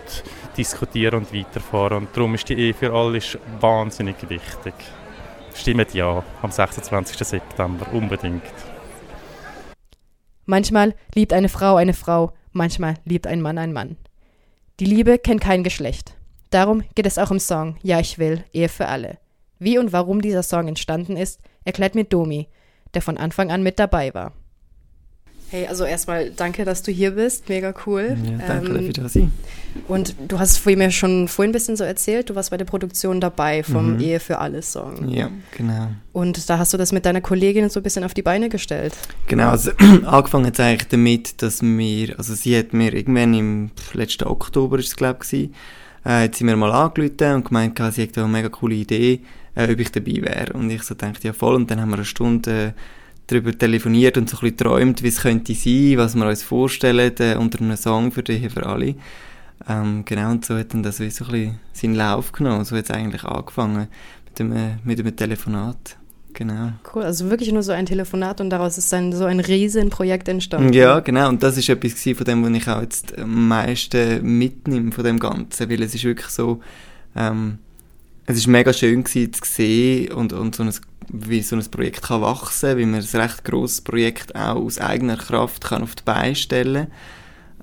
diskutieren 0.56 1.20
und 1.20 1.34
weiterfahren. 1.34 1.98
Und 1.98 2.16
darum 2.16 2.34
ist 2.34 2.48
die 2.48 2.54
Ehe 2.54 2.74
für 2.74 2.92
alle 2.92 3.20
wahnsinnig 3.60 4.16
wichtig. 4.28 4.74
Stimmt 5.54 5.94
ja 5.94 6.22
am 6.42 6.50
26. 6.50 7.16
September 7.16 7.86
unbedingt. 7.92 8.42
Manchmal 10.46 10.94
liebt 11.14 11.32
eine 11.32 11.48
Frau 11.48 11.76
eine 11.76 11.94
Frau, 11.94 12.32
manchmal 12.52 12.94
liebt 13.04 13.26
ein 13.26 13.40
Mann 13.40 13.58
einen 13.58 13.72
Mann. 13.72 13.96
Die 14.80 14.84
Liebe 14.84 15.18
kennt 15.18 15.40
kein 15.40 15.64
Geschlecht. 15.64 16.14
Darum 16.50 16.82
geht 16.94 17.06
es 17.06 17.18
auch 17.18 17.30
im 17.30 17.38
Song 17.38 17.76
Ja, 17.82 18.00
ich 18.00 18.18
will, 18.18 18.44
Ehe 18.52 18.68
für 18.68 18.88
alle. 18.88 19.18
Wie 19.58 19.78
und 19.78 19.92
warum 19.92 20.20
dieser 20.20 20.42
Song 20.42 20.68
entstanden 20.68 21.16
ist, 21.16 21.40
erklärt 21.64 21.94
mir 21.94 22.04
Domi, 22.04 22.48
der 22.92 23.02
von 23.02 23.16
Anfang 23.16 23.50
an 23.50 23.62
mit 23.62 23.78
dabei 23.78 24.12
war. 24.12 24.32
Hey, 25.54 25.68
also 25.68 25.84
erstmal 25.84 26.30
danke, 26.30 26.64
dass 26.64 26.82
du 26.82 26.90
hier 26.90 27.12
bist. 27.12 27.48
Mega 27.48 27.72
cool. 27.86 28.16
Ja, 28.24 28.44
danke, 28.44 28.76
ähm, 28.76 28.92
dass 28.92 29.14
ich 29.14 29.28
Und 29.86 30.16
du 30.26 30.40
hast 30.40 30.58
vorhin 30.58 30.80
mir 30.80 30.90
schon 30.90 31.28
vorhin 31.28 31.50
ein 31.50 31.52
bisschen 31.52 31.76
so 31.76 31.84
erzählt, 31.84 32.28
du 32.28 32.34
warst 32.34 32.50
bei 32.50 32.56
der 32.56 32.64
Produktion 32.64 33.20
dabei 33.20 33.62
vom 33.62 33.92
mhm. 33.92 34.00
Ehe 34.00 34.18
für 34.18 34.40
alles 34.40 34.72
Song. 34.72 35.08
Ja, 35.08 35.30
genau. 35.56 35.90
Und 36.12 36.50
da 36.50 36.58
hast 36.58 36.74
du 36.74 36.76
das 36.76 36.90
mit 36.90 37.06
deiner 37.06 37.20
Kollegin 37.20 37.68
so 37.68 37.78
ein 37.78 37.84
bisschen 37.84 38.02
auf 38.02 38.14
die 38.14 38.22
Beine 38.22 38.48
gestellt. 38.48 38.94
Genau, 39.28 39.50
also 39.50 39.70
angefangen 40.04 40.46
hat 40.46 40.54
es 40.54 40.60
eigentlich 40.60 40.88
damit, 40.88 41.40
dass 41.40 41.62
wir, 41.62 42.18
also 42.18 42.34
sie 42.34 42.58
hat 42.58 42.72
mir 42.72 42.92
irgendwann 42.92 43.32
im 43.32 43.70
letzten 43.92 44.24
Oktober, 44.24 44.80
ist 44.80 44.88
es 44.88 44.96
glaube 44.96 45.20
ich, 45.30 45.50
äh, 46.04 46.24
hat 46.24 46.34
sie 46.34 46.42
mir 46.42 46.56
mal 46.56 46.72
angerufen 46.72 47.32
und 47.32 47.44
gemeint, 47.44 47.80
sie 47.92 48.02
hätte 48.02 48.24
eine 48.24 48.28
mega 48.28 48.48
coole 48.48 48.74
Idee, 48.74 49.20
äh, 49.54 49.72
ob 49.72 49.78
ich 49.78 49.92
dabei 49.92 50.20
wäre. 50.20 50.52
Und 50.54 50.68
ich 50.68 50.82
so 50.82 50.96
dachte, 50.96 51.28
ja 51.28 51.32
voll. 51.32 51.54
Und 51.54 51.70
dann 51.70 51.80
haben 51.80 51.90
wir 51.90 51.98
eine 51.98 52.04
Stunde 52.04 52.74
äh, 52.76 53.03
darüber 53.26 53.56
telefoniert 53.56 54.16
und 54.16 54.28
so 54.28 54.36
ein 54.36 54.40
bisschen 54.40 54.56
geträumt, 54.56 55.02
wie 55.02 55.08
es 55.08 55.22
könnte 55.22 55.54
sein, 55.54 55.94
was 55.96 56.14
wir 56.14 56.26
uns 56.26 56.42
vorstellen 56.42 57.12
äh, 57.18 57.36
unter 57.36 57.60
einem 57.60 57.76
Song 57.76 58.12
für 58.12 58.22
dich, 58.22 58.52
für 58.52 58.66
alle. 58.66 58.94
Ähm, 59.68 60.04
genau, 60.04 60.30
und 60.30 60.44
so 60.44 60.56
hat 60.56 60.74
dann 60.74 60.82
das 60.82 61.00
wie 61.00 61.10
so 61.10 61.24
ein 61.24 61.30
bisschen 61.30 61.60
seinen 61.72 61.94
Lauf 61.94 62.32
genommen. 62.32 62.64
So 62.64 62.76
hat 62.76 62.84
es 62.84 62.90
eigentlich 62.90 63.24
angefangen 63.24 63.88
mit 64.26 64.40
einem, 64.40 64.78
mit 64.84 65.00
einem 65.00 65.16
Telefonat. 65.16 65.96
Genau. 66.34 66.72
Cool, 66.92 67.04
also 67.04 67.30
wirklich 67.30 67.52
nur 67.52 67.62
so 67.62 67.70
ein 67.70 67.86
Telefonat 67.86 68.40
und 68.40 68.50
daraus 68.50 68.76
ist 68.76 68.92
dann 68.92 69.12
so 69.12 69.24
ein 69.24 69.38
Riesenprojekt 69.38 70.28
entstanden. 70.28 70.72
Ja, 70.72 70.98
genau, 70.98 71.28
und 71.28 71.42
das 71.42 71.56
ist 71.56 71.68
etwas 71.68 72.02
von 72.02 72.24
dem, 72.24 72.44
was 72.44 72.50
ich 72.50 72.68
auch 72.68 72.82
jetzt 72.82 73.16
am 73.16 73.48
meisten 73.48 74.38
mitnehme 74.38 74.90
von 74.90 75.04
dem 75.04 75.20
Ganzen, 75.20 75.70
weil 75.70 75.80
es 75.80 75.94
ist 75.94 76.02
wirklich 76.02 76.28
so, 76.28 76.60
ähm, 77.14 77.58
es 78.26 78.36
ist 78.36 78.48
mega 78.48 78.72
schön 78.72 79.04
gewesen, 79.04 79.32
zu 79.32 79.42
sehen 79.44 80.12
und, 80.12 80.32
und 80.32 80.56
so 80.56 80.64
ein, 80.64 80.72
wie 81.08 81.42
so 81.42 81.56
ein 81.56 81.70
Projekt 81.70 82.02
kann 82.02 82.22
wachsen, 82.22 82.76
wie 82.78 82.86
man 82.86 83.00
ein 83.00 83.20
recht 83.20 83.44
grosses 83.44 83.80
Projekt 83.80 84.34
auch 84.34 84.56
aus 84.56 84.78
eigener 84.78 85.16
Kraft 85.16 85.64
kann 85.64 85.82
auf 85.82 85.94
die 85.94 86.02
Beine 86.04 86.34
stellen 86.34 86.88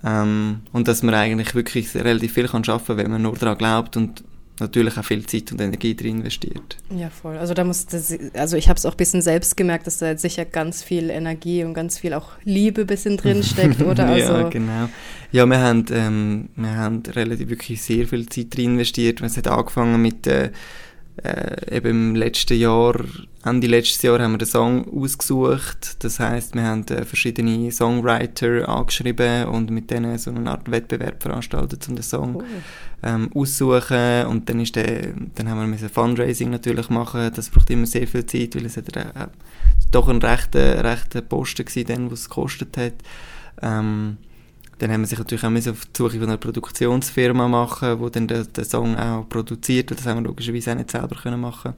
ähm, 0.03 0.61
und 0.71 0.87
dass 0.87 1.03
man 1.03 1.13
eigentlich 1.13 1.53
wirklich 1.55 1.93
relativ 1.95 2.33
viel 2.33 2.47
kann 2.47 2.63
schaffen, 2.63 2.97
wenn 2.97 3.11
man 3.11 3.21
nur 3.21 3.35
daran 3.35 3.57
glaubt 3.57 3.97
und 3.97 4.23
natürlich 4.59 4.97
auch 4.97 5.03
viel 5.03 5.25
Zeit 5.25 5.51
und 5.51 5.59
Energie 5.59 5.95
drin 5.95 6.19
investiert. 6.19 6.77
Ja, 6.95 7.09
voll. 7.09 7.37
Also 7.37 7.53
da 7.53 7.63
muss 7.63 7.87
das, 7.87 8.15
also 8.33 8.55
ich 8.57 8.69
habe 8.69 8.77
es 8.77 8.85
auch 8.85 8.91
ein 8.91 8.97
bisschen 8.97 9.21
selbst 9.21 9.57
gemerkt, 9.57 9.87
dass 9.87 9.97
da 9.97 10.15
sicher 10.17 10.45
ganz 10.45 10.83
viel 10.83 11.09
Energie 11.09 11.63
und 11.63 11.73
ganz 11.73 11.97
viel 11.97 12.13
auch 12.13 12.29
Liebe 12.43 12.81
ein 12.81 12.87
bisschen 12.87 13.17
drin 13.17 13.43
steckt, 13.43 13.81
oder? 13.81 14.05
Also 14.05 14.33
ja, 14.33 14.49
genau. 14.49 14.89
Ja, 15.31 15.45
wir 15.45 15.59
haben, 15.59 15.85
ähm, 15.91 16.49
wir 16.55 16.75
haben 16.75 17.03
relativ 17.07 17.49
wirklich 17.49 17.81
sehr 17.81 18.07
viel 18.07 18.27
Zeit 18.29 18.55
drin 18.55 18.73
investiert. 18.73 19.21
Es 19.21 19.35
hat 19.35 19.47
angefangen 19.47 20.01
mit 20.01 20.27
äh, 20.27 20.51
äh, 21.23 21.77
eben 21.77 21.89
im 21.89 22.15
letzten 22.15 22.57
Jahr, 22.57 22.95
Ende 23.43 23.67
letztes 23.67 24.01
Jahr 24.01 24.19
haben 24.19 24.33
wir 24.33 24.37
den 24.39 24.47
Song 24.47 24.85
ausgesucht. 24.93 26.03
Das 26.03 26.19
heißt, 26.19 26.55
wir 26.55 26.63
haben 26.63 26.85
äh, 26.87 27.05
verschiedene 27.05 27.71
Songwriter 27.71 28.67
angeschrieben 28.67 29.45
und 29.45 29.71
mit 29.71 29.91
denen 29.91 30.17
so 30.17 30.31
eine 30.31 30.51
Art 30.51 30.69
Wettbewerb 30.69 31.21
veranstaltet, 31.21 31.87
um 31.89 31.95
den 31.95 32.03
Song 32.03 32.35
cool. 32.35 32.45
ähm, 33.03 33.29
aussuchen. 33.33 34.25
Und 34.27 34.49
dann 34.49 34.59
ist 34.59 34.75
der, 34.75 35.13
dann 35.35 35.49
haben 35.49 35.59
wir 35.59 35.67
müssen 35.67 35.89
Fundraising 35.89 36.49
natürlich 36.49 36.89
machen. 36.89 37.31
Das 37.35 37.49
braucht 37.49 37.69
immer 37.69 37.85
sehr 37.85 38.07
viel 38.07 38.25
Zeit, 38.25 38.55
weil 38.55 38.65
es 38.65 38.77
hat, 38.77 38.95
äh, 38.95 39.27
doch 39.91 40.07
ein 40.07 40.21
rechter, 40.21 40.83
rechter 40.83 41.21
Posten 41.21 41.65
war, 41.65 42.11
was 42.11 42.19
es 42.21 42.29
gekostet 42.29 42.77
hat. 42.77 42.93
Ähm, 43.61 44.17
dann 44.81 44.91
haben 44.91 45.01
wir 45.01 45.07
sich 45.07 45.19
natürlich 45.19 45.43
auch 45.43 45.49
auf 45.49 45.85
die 45.85 45.97
Suche 45.97 46.19
von 46.19 46.23
einer 46.23 46.37
Produktionsfirma 46.37 47.47
machen, 47.47 47.99
die 48.03 48.11
dann 48.11 48.27
den, 48.27 48.51
den 48.51 48.65
Song 48.65 48.95
auch 48.95 49.27
produziert. 49.29 49.91
Und 49.91 49.99
das 49.99 50.07
haben 50.07 50.23
wir 50.23 50.27
logischerweise 50.27 50.71
auch 50.71 50.75
nicht 50.75 50.91
selber 50.91 51.15
können 51.15 51.39
machen 51.39 51.75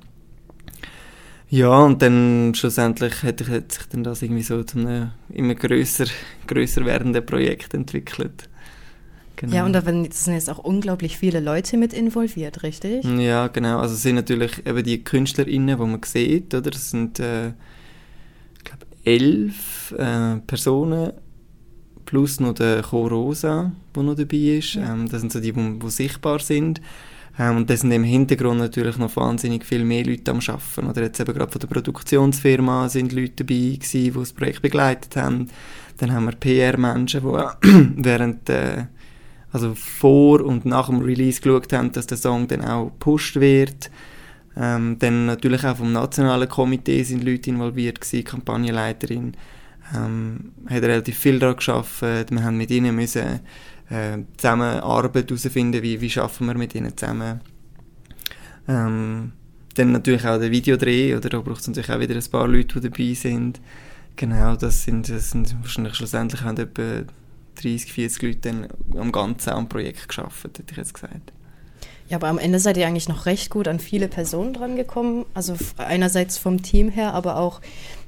ja, 1.53 1.77
und 1.81 2.01
dann 2.01 2.55
schlussendlich 2.55 3.21
hat, 3.21 3.47
hat 3.47 3.71
sich 3.71 3.83
dann 3.91 4.03
das 4.03 4.23
irgendwie 4.23 4.41
so 4.41 4.63
zu 4.63 4.79
einem 4.79 5.11
immer 5.29 5.53
grösser, 5.53 6.05
grösser 6.47 6.83
werdenden 6.83 7.23
Projekt 7.23 7.75
entwickelt. 7.75 8.49
Genau. 9.35 9.57
Ja, 9.57 9.63
und 9.63 9.73
da 9.73 9.81
sind 9.81 10.33
jetzt 10.33 10.49
auch 10.49 10.57
unglaublich 10.57 11.15
viele 11.15 11.39
Leute 11.39 11.77
mit 11.77 11.93
involviert, 11.93 12.63
richtig? 12.63 13.05
Ja, 13.05 13.49
genau. 13.49 13.77
Also 13.77 13.93
es 13.93 14.01
sind 14.01 14.15
natürlich 14.15 14.65
eben 14.65 14.83
die 14.83 15.03
KünstlerInnen, 15.03 15.77
die 15.77 15.85
man 15.85 16.01
sieht, 16.03 16.55
oder? 16.55 16.71
Das 16.71 16.89
sind, 16.89 17.19
äh, 17.19 17.49
ich 18.57 18.63
glaube, 18.63 18.87
elf 19.03 19.91
äh, 19.91 20.37
Personen 20.47 21.13
plus 22.13 22.39
noch 22.39 22.53
der 22.53 22.83
Chor 22.83 23.09
Rosa, 23.09 23.71
der 23.95 24.03
noch 24.03 24.13
dabei 24.13 24.59
ist. 24.59 24.75
Ähm, 24.75 25.09
das 25.09 25.21
sind 25.21 25.31
so 25.31 25.39
die, 25.39 25.51
die, 25.51 25.89
sichtbar 25.89 26.37
sind. 26.37 26.79
Ähm, 27.39 27.57
und 27.57 27.71
da 27.71 27.75
sind 27.75 27.91
im 27.91 28.03
Hintergrund 28.03 28.59
natürlich 28.59 28.99
noch 28.99 29.15
wahnsinnig 29.15 29.65
viel 29.65 29.83
mehr 29.83 30.05
Leute 30.05 30.29
am 30.29 30.37
Arbeiten. 30.37 30.91
Oder 30.91 31.01
jetzt 31.01 31.19
eben 31.19 31.33
gerade 31.33 31.51
von 31.51 31.59
der 31.59 31.67
Produktionsfirma 31.69 32.87
sind 32.87 33.13
Leute 33.13 33.43
dabei 33.43 33.55
gewesen, 33.55 34.03
die 34.03 34.11
das 34.11 34.31
Projekt 34.31 34.61
begleitet 34.61 35.15
haben. 35.15 35.49
Dann 35.97 36.13
haben 36.13 36.25
wir 36.25 36.33
PR-Menschen, 36.33 37.21
die 37.21 37.93
während 38.03 38.47
äh, 38.47 38.85
also 39.51 39.73
vor 39.73 40.41
und 40.41 40.65
nach 40.65 40.89
dem 40.89 41.01
Release 41.01 41.41
geschaut 41.41 41.73
haben, 41.73 41.93
dass 41.93 42.05
der 42.05 42.17
Song 42.17 42.47
dann 42.47 42.63
auch 42.63 42.91
gepusht 42.91 43.39
wird. 43.39 43.89
Ähm, 44.55 44.97
dann 44.99 45.25
natürlich 45.25 45.65
auch 45.65 45.77
vom 45.77 45.91
nationalen 45.91 46.47
Komitee 46.47 47.01
sind 47.01 47.23
Leute 47.23 47.49
involviert 47.49 48.01
gewesen, 48.01 48.23
Kampagnenleiterin 48.23 49.35
ähm, 49.95 50.53
hat 50.69 50.83
relativ 50.83 51.17
viel 51.17 51.39
daran 51.39 51.55
geschafft. 51.55 52.01
Wir 52.01 52.43
haben 52.43 52.57
mit 52.57 52.71
ihnen 52.71 52.95
müssen 52.95 53.39
äh, 53.89 54.17
zusammen 54.37 54.79
Arbeit 54.79 55.29
herausfinden, 55.29 55.81
wie, 55.83 56.01
wie 56.01 56.09
schaffen 56.09 56.47
wir 56.47 56.55
mit 56.55 56.75
ihnen 56.75 56.95
zusammen. 56.97 57.41
Ähm, 58.67 59.33
dann 59.75 59.91
natürlich 59.91 60.25
auch 60.25 60.39
der 60.39 60.51
Videodreh, 60.51 61.15
oder 61.15 61.29
da 61.29 61.39
braucht 61.39 61.61
es 61.61 61.67
natürlich 61.67 61.91
auch 61.91 61.99
wieder 61.99 62.15
ein 62.15 62.31
paar 62.31 62.47
Leute, 62.47 62.79
die 62.79 62.89
dabei 62.89 63.13
sind. 63.13 63.59
Genau, 64.15 64.55
das 64.55 64.83
sind, 64.83 65.09
das 65.09 65.31
sind 65.31 65.55
wahrscheinlich 65.61 65.95
schlussendlich 65.95 66.41
haben 66.41 66.57
etwa 66.57 67.03
30, 67.55 67.91
40 67.91 68.21
Leute 68.21 68.39
dann 68.39 68.67
am 68.97 69.11
ganzen 69.11 69.39
Soundprojekt 69.39 70.07
geschafft, 70.07 70.43
hätte 70.43 70.63
ich 70.69 70.77
jetzt 70.77 70.93
gesagt. 70.93 71.33
Ja, 72.09 72.17
aber 72.17 72.27
am 72.27 72.37
Ende 72.37 72.59
seid 72.59 72.77
ihr 72.77 72.85
eigentlich 72.85 73.09
noch 73.09 73.25
recht 73.25 73.49
gut 73.49 73.67
an 73.67 73.79
viele 73.79 74.07
Personen 74.07 74.53
dran 74.53 74.75
gekommen. 74.75 75.25
Also 75.33 75.55
einerseits 75.77 76.37
vom 76.37 76.61
Team 76.61 76.89
her, 76.89 77.13
aber 77.13 77.37
auch, 77.37 77.61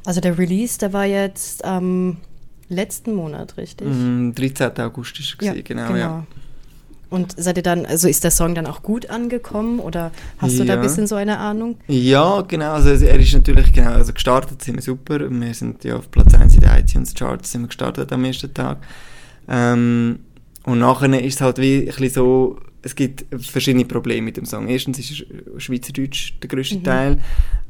also 0.06 0.22
der 0.22 0.38
Release, 0.38 0.78
der 0.78 0.94
war 0.94 1.06
jetzt 1.06 1.66
am 1.66 1.84
ähm, 1.84 2.18
letzten 2.70 3.14
Monat, 3.14 3.58
richtig? 3.58 3.88
Mm, 3.88 4.32
13. 4.32 4.72
August 4.80 5.20
ist 5.20 5.36
es, 5.40 5.46
ja, 5.46 5.54
genau, 5.54 5.88
genau. 5.88 5.98
Ja. 5.98 6.28
Und 7.10 7.34
seid 7.38 7.58
ihr 7.58 7.64
dann, 7.64 7.86
also 7.86 8.08
ist 8.08 8.24
der 8.24 8.32
Song 8.32 8.56
dann 8.56 8.66
auch 8.66 8.82
gut 8.82 9.10
angekommen 9.10 9.80
oder 9.80 10.12
hast 10.38 10.54
ja. 10.54 10.60
du 10.60 10.66
da 10.66 10.74
ein 10.74 10.82
bisschen 10.82 11.08
so 11.08 11.16
eine 11.16 11.38
Ahnung? 11.38 11.78
Ja, 11.88 12.42
genau, 12.42 12.74
also 12.74 12.90
er 12.90 13.20
ist 13.20 13.34
natürlich, 13.34 13.72
genau, 13.72 13.92
also 13.92 14.12
gestartet 14.12 14.62
sind 14.62 14.76
wir 14.76 14.82
super, 14.82 15.20
wir 15.30 15.54
sind 15.54 15.84
ja 15.84 15.98
auf 15.98 16.10
Platz 16.10 16.34
1 16.34 16.56
in 16.56 16.62
den 16.62 16.72
iTunes 16.72 17.14
Charts 17.14 17.52
sind 17.52 17.62
wir 17.62 17.68
gestartet 17.68 18.12
am 18.12 18.26
ersten 18.26 18.54
Tag. 18.54 18.80
Ähm, 19.48 20.20
und 20.64 20.80
nachher 20.80 21.24
ist 21.24 21.36
es 21.36 21.42
halt 21.42 21.60
wie 21.60 21.82
ein 21.82 21.86
bisschen 21.86 22.10
so, 22.10 22.60
es 22.86 22.96
gibt 22.96 23.26
verschiedene 23.44 23.84
Probleme 23.84 24.22
mit 24.22 24.38
dem 24.38 24.46
Song. 24.46 24.68
Erstens 24.68 25.00
ist 25.00 25.26
Schweizerdeutsch 25.58 26.34
der 26.40 26.48
größte 26.48 26.78
mhm. 26.78 26.84
Teil. 26.84 27.18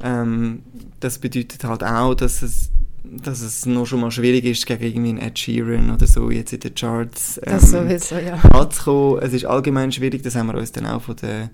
Ähm, 0.02 0.62
das 1.00 1.18
bedeutet 1.18 1.64
halt 1.64 1.82
auch, 1.82 2.14
dass 2.14 2.42
es 2.42 2.70
dass 3.02 3.40
es 3.40 3.64
noch 3.66 3.86
schon 3.86 4.00
mal 4.00 4.10
schwierig 4.10 4.44
ist, 4.44 4.66
gegen 4.66 4.82
irgendwie 4.82 5.10
einen 5.10 5.18
Ed 5.18 5.38
Sheeran 5.38 5.90
oder 5.92 6.08
so 6.08 6.28
jetzt 6.28 6.52
in 6.52 6.58
den 6.58 6.74
Charts 6.74 7.38
ähm, 7.38 7.52
das 7.52 7.70
sowieso, 7.70 8.16
ja. 8.16 8.34
anzukommen. 8.50 9.22
Es 9.22 9.32
ist 9.32 9.46
allgemein 9.46 9.92
schwierig, 9.92 10.22
das 10.22 10.34
haben 10.34 10.48
wir 10.48 10.56
uns 10.56 10.72
dann 10.72 10.86
auch 10.86 11.00
von 11.00 11.14
der, 11.16 11.50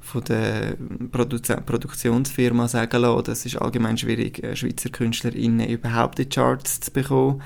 von 0.00 0.22
der 0.24 0.76
Produ 1.10 1.38
Produktionsfirma 1.66 2.68
sagen 2.68 3.02
lassen. 3.02 3.30
Es 3.32 3.44
ist 3.44 3.56
allgemein 3.56 3.98
schwierig, 3.98 4.42
äh, 4.44 4.54
Schweizer 4.54 4.90
KünstlerInnen 4.90 5.68
überhaupt 5.68 6.20
in 6.20 6.28
die 6.28 6.34
Charts 6.34 6.80
zu 6.80 6.92
bekommen. 6.92 7.42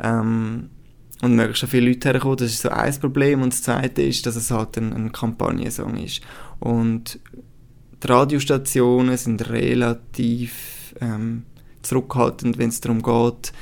Ähm, 0.00 0.68
und 1.22 1.36
möglichst 1.36 1.68
viele 1.68 1.88
Leute 1.88 2.10
herkommen, 2.10 2.38
das 2.38 2.50
ist 2.50 2.62
so 2.62 2.70
ein 2.70 2.94
Problem. 2.98 3.42
Und 3.42 3.52
das 3.52 3.62
zweite 3.62 4.02
ist, 4.02 4.24
dass 4.26 4.36
es 4.36 4.50
halt 4.50 4.76
ein, 4.78 4.92
ein 4.92 5.12
Kampagnensong 5.12 5.96
ist. 5.98 6.22
Und 6.58 7.18
die 8.02 8.06
Radiostationen 8.06 9.16
sind 9.16 9.48
relativ 9.50 10.94
ähm, 11.00 11.42
zurückhaltend, 11.82 12.58
wenn 12.58 12.70
es 12.70 12.80
darum 12.80 13.02
geht, 13.02 13.52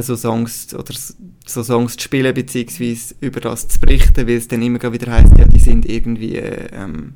so 0.00 0.14
Songs 0.14 0.72
oder 0.72 0.94
so 1.44 1.62
Songs 1.64 1.96
zu 1.96 2.04
spielen 2.04 2.32
beziehungsweise 2.32 3.14
über 3.20 3.40
das 3.40 3.66
zu 3.66 3.80
berichten, 3.80 4.26
weil 4.26 4.36
es 4.36 4.46
dann 4.46 4.62
immer 4.62 4.80
wieder 4.92 5.12
heißt, 5.12 5.36
ja, 5.36 5.46
die 5.46 5.58
sind 5.58 5.84
irgendwie 5.84 6.36
ähm, 6.36 7.14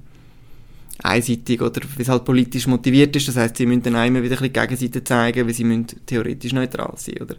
einseitig 1.02 1.62
oder 1.62 1.80
weil 1.82 2.02
es 2.02 2.08
halt 2.08 2.24
politisch 2.24 2.66
motiviert 2.66 3.14
ist. 3.14 3.28
Das 3.28 3.36
heißt, 3.36 3.56
sie 3.56 3.66
müssen 3.66 3.84
dann 3.84 3.96
auch 3.96 4.04
immer 4.04 4.22
wieder 4.22 4.36
ein 4.36 4.50
bisschen 4.50 4.52
Gegenseite 4.52 5.04
zeigen, 5.04 5.46
weil 5.46 5.54
sie 5.54 5.64
müssen 5.64 5.86
theoretisch 6.06 6.52
neutral 6.52 6.94
sein, 6.96 7.22
oder? 7.22 7.36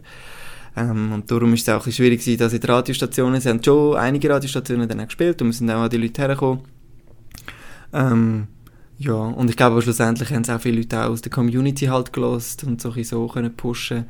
Ähm, 0.76 1.12
und 1.12 1.30
darum 1.30 1.54
ist 1.54 1.62
es 1.62 1.68
auch 1.70 1.74
ein 1.74 1.78
bisschen 1.78 2.04
schwierig 2.04 2.20
gewesen, 2.20 2.38
dass 2.38 2.52
in 2.52 2.60
den 2.60 2.70
Radiostationen, 2.70 3.40
sie 3.40 3.48
haben 3.48 3.64
schon 3.64 3.96
einige 3.96 4.28
Radiostationen 4.28 4.88
dann 4.88 5.00
auch 5.00 5.06
gespielt 5.06 5.40
und 5.40 5.48
wir 5.48 5.54
sind 5.54 5.70
auch 5.70 5.82
an 5.82 5.90
die 5.90 5.96
Leute 5.96 6.20
hergekommen. 6.20 6.60
Ähm, 7.92 8.46
ja, 8.98 9.14
und 9.14 9.48
ich 9.48 9.56
glaube 9.56 9.80
schlussendlich 9.80 10.30
haben 10.30 10.42
es 10.42 10.50
auch 10.50 10.60
viele 10.60 10.78
Leute 10.78 11.00
auch 11.00 11.10
aus 11.10 11.22
der 11.22 11.32
Community 11.32 11.86
halt 11.86 12.12
gelost 12.12 12.64
und 12.64 12.80
so, 12.80 12.92
so 13.02 13.26
können 13.28 13.56
pushen. 13.56 14.04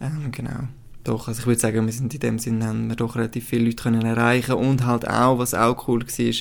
Ähm, 0.00 0.30
genau. 0.30 0.68
Doch, 1.02 1.28
also 1.28 1.40
ich 1.40 1.46
würde 1.46 1.60
sagen, 1.60 1.86
wir 1.86 1.92
sind 1.92 2.12
in 2.14 2.20
dem 2.20 2.38
Sinne 2.40 2.66
haben 2.66 2.88
wir 2.88 2.96
doch 2.96 3.14
relativ 3.14 3.48
viele 3.48 3.66
Leute 3.66 3.84
können 3.84 4.04
erreichen 4.04 4.54
und 4.54 4.84
halt 4.84 5.08
auch, 5.08 5.38
was 5.38 5.54
auch 5.54 5.86
cool 5.86 6.00
war, 6.02 6.08
wir 6.08 6.34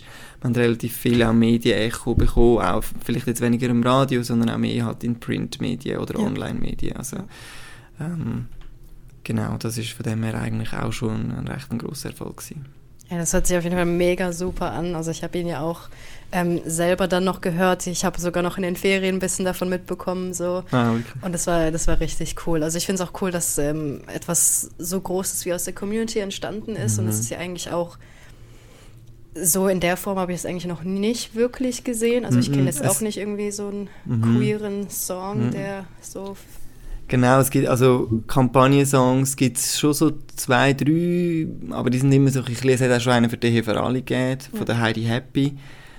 haben 0.43 0.55
relativ 0.55 0.95
viele 0.95 1.29
auch 1.29 1.33
Medienecho 1.33 2.15
bekommen, 2.15 2.65
auch 2.65 2.83
vielleicht 3.03 3.27
jetzt 3.27 3.41
weniger 3.41 3.69
im 3.69 3.83
Radio, 3.83 4.23
sondern 4.23 4.49
auch 4.49 4.57
mehr 4.57 4.85
halt 4.85 5.03
in 5.03 5.19
Printmedien 5.19 5.99
oder 5.99 6.19
ja. 6.19 6.25
Online-Medien. 6.25 6.95
Also, 6.97 7.17
ähm, 7.99 8.47
genau, 9.25 9.57
das 9.57 9.77
ist 9.77 9.89
von 9.91 10.03
dem 10.03 10.23
her 10.23 10.35
eigentlich 10.35 10.71
auch 10.71 10.93
schon 10.93 11.31
ein 11.31 11.47
recht 11.49 11.69
ein 11.71 11.77
grosser 11.79 12.11
Erfolg 12.11 12.37
gewesen. 12.37 12.65
Ja, 13.09 13.17
das 13.17 13.33
hört 13.33 13.45
sich 13.45 13.55
auf 13.55 13.63
jeden 13.63 13.75
Fall 13.75 13.85
mega 13.85 14.31
super 14.33 14.71
an. 14.71 14.95
Also 14.95 15.11
ich 15.11 15.21
habe 15.23 15.37
ihn 15.37 15.45
ja 15.45 15.59
auch 15.61 15.81
ähm, 16.31 16.59
selber 16.65 17.07
dann 17.07 17.23
noch 17.23 17.39
gehört. 17.39 17.85
Ich 17.85 18.03
habe 18.03 18.19
sogar 18.19 18.41
noch 18.41 18.57
in 18.57 18.63
den 18.63 18.75
Ferien 18.75 19.17
ein 19.17 19.19
bisschen 19.19 19.45
davon 19.45 19.69
mitbekommen. 19.69 20.33
So. 20.33 20.63
Ah, 20.71 20.91
okay. 20.93 21.03
Und 21.21 21.31
das 21.31 21.45
war, 21.45 21.69
das 21.69 21.85
war 21.87 21.99
richtig 21.99 22.35
cool. 22.47 22.63
Also 22.63 22.79
ich 22.79 22.85
finde 22.87 23.03
es 23.03 23.07
auch 23.07 23.21
cool, 23.21 23.29
dass 23.29 23.59
ähm, 23.59 24.01
etwas 24.11 24.71
so 24.79 24.99
Großes 24.99 25.45
wie 25.45 25.53
aus 25.53 25.65
der 25.65 25.73
Community 25.75 26.17
entstanden 26.17 26.75
ist. 26.75 26.97
Mhm. 26.97 27.03
Und 27.03 27.09
es 27.11 27.19
ist 27.19 27.29
ja 27.29 27.37
eigentlich 27.37 27.69
auch 27.71 27.97
so 29.35 29.67
in 29.67 29.81
der 29.81 29.97
Form 29.97 30.17
habe 30.17 30.31
ich 30.31 30.39
es 30.39 30.45
eigentlich 30.45 30.65
noch 30.65 30.83
nicht 30.83 31.35
wirklich 31.35 31.83
gesehen. 31.83 32.25
Also 32.25 32.39
ich 32.39 32.47
kenne 32.47 32.61
Mhm. 32.61 32.67
jetzt 32.67 32.81
Es- 32.81 32.87
auch 32.89 33.01
nicht 33.01 33.17
irgendwie 33.17 33.51
so 33.51 33.67
einen 33.67 33.89
Mhm. 34.05 34.21
queeren 34.37 34.89
Song, 34.89 35.47
Mhm. 35.47 35.51
der 35.51 35.85
so 36.01 36.37
Genau, 37.07 37.39
es 37.39 37.51
gibt 37.51 37.67
also 37.67 38.23
Kampagnensongs 38.25 39.35
gibt 39.35 39.57
es 39.57 39.79
schon 39.79 39.93
so 39.93 40.11
zwei, 40.35 40.73
drei, 40.73 41.47
aber 41.69 41.91
die 41.91 41.99
sind 41.99 42.11
immer 42.11 42.31
so 42.31 42.39
ein 42.39 42.45
bisschen, 42.45 42.69
es 42.69 42.81
hat 42.81 42.91
auch 42.91 42.99
schon 42.99 43.13
einen 43.13 43.29
für 43.29 43.37
die 43.37 43.61
für 43.61 43.79
alle 43.79 44.01
gegeben, 44.01 44.41
von 44.55 44.65
der 44.65 44.79
Heidi 44.79 45.03
Happy. 45.03 45.55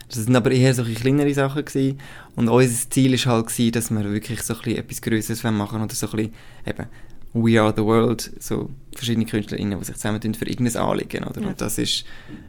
Das 0.09 0.25
sind 0.25 0.37
aber 0.37 0.51
eher 0.51 0.75
so 0.75 0.83
ein 0.83 0.95
kleinere 0.95 1.33
Sachen 1.35 1.65
gewesen. 1.65 1.99
Und 2.35 2.49
unser 2.49 2.91
Ziel 2.91 3.15
ist 3.15 3.27
halt 3.27 3.47
gewesen, 3.47 3.73
dass 3.73 3.91
wir 3.91 4.05
wirklich 4.13 4.43
so 4.43 4.55
ein 4.55 4.61
bisschen 4.61 4.79
etwas 4.79 5.03
Größeres 5.03 5.43
machen 5.45 5.83
oder 5.83 5.95
so 5.95 6.07
ein 6.07 6.17
bisschen 6.17 6.33
eben 6.67 6.87
We 7.33 7.61
Are 7.61 7.73
the 7.77 7.83
World, 7.83 8.33
so 8.39 8.71
verschiedene 8.95 9.27
KünstlerInnen, 9.27 9.79
die 9.79 9.85
sich 9.85 9.97
zusammentun 9.97 10.35
für 10.35 10.49
irgendein 10.49 10.81
Anliegen, 10.83 11.25
oder? 11.25 11.41
Ja. 11.43 11.49
Und 11.49 11.61
das 11.61 11.79
ist 11.79 12.05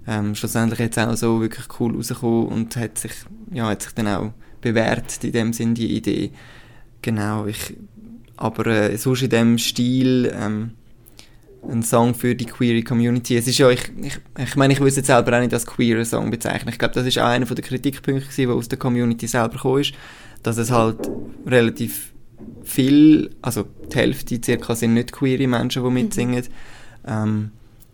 ähm, 0.08 0.34
schlussendlich 0.34 0.80
jetzt 0.80 0.98
auch 0.98 1.14
so 1.16 1.42
wirklich 1.42 1.66
cool 1.80 1.96
rausgekommen 1.96 2.48
und 2.48 2.76
hat 2.76 2.98
sich, 2.98 3.12
ja, 3.52 3.68
hat 3.68 3.82
sich 3.82 3.94
dann 3.94 4.08
auch 4.08 4.32
bewährt 4.62 5.24
in 5.24 5.32
dem 5.32 5.54
Sinn, 5.54 5.74
die 5.74 5.98
Idee. 5.98 6.32
Genau, 7.02 7.48
ich, 7.48 7.76
aber 8.38 8.68
äh, 8.68 8.98
sonst 8.98 9.24
in 9.24 9.30
dem 9.30 9.58
Stil 9.58 10.32
ähm, 10.34 10.72
ein 11.70 11.84
Song 11.84 12.14
für 12.14 12.36
die 12.36 12.46
queere 12.46 12.82
Community. 12.84 13.36
Es 13.36 13.48
ist 13.48 13.58
ja, 13.58 13.70
ich, 13.70 13.92
ich, 14.02 14.20
ich 14.38 14.56
meine, 14.56 14.74
ich 14.74 14.80
würde 14.80 14.90
es 14.90 14.96
jetzt 14.96 15.08
selber 15.08 15.36
auch 15.36 15.42
nicht 15.42 15.54
als 15.54 15.66
queeren 15.66 16.06
Song 16.06 16.32
bezeichnen. 16.32 16.70
Ich 16.70 16.80
glaube, 16.80 16.94
das 16.94 17.06
ist 17.06 17.18
auch 17.18 17.26
einer 17.26 17.46
der 17.46 17.64
Kritikpunkte, 17.64 18.26
gewesen, 18.26 18.48
der 18.48 18.56
aus 18.56 18.70
der 18.70 18.80
Community 18.80 19.28
selber 19.28 19.56
gekommen 19.56 19.82
ist, 19.82 19.94
dass 20.44 20.58
es 20.58 20.72
halt 20.72 21.10
relativ 21.46 22.14
viel, 22.64 23.32
also 23.42 23.66
die 23.92 23.96
Hälfte 23.96 24.40
circa 24.44 24.76
sind 24.76 24.94
nicht 24.94 25.12
queere 25.12 25.48
Menschen, 25.48 25.84
die 25.84 25.90
mitsingen. 25.90 26.44
Ähm, 27.06 27.52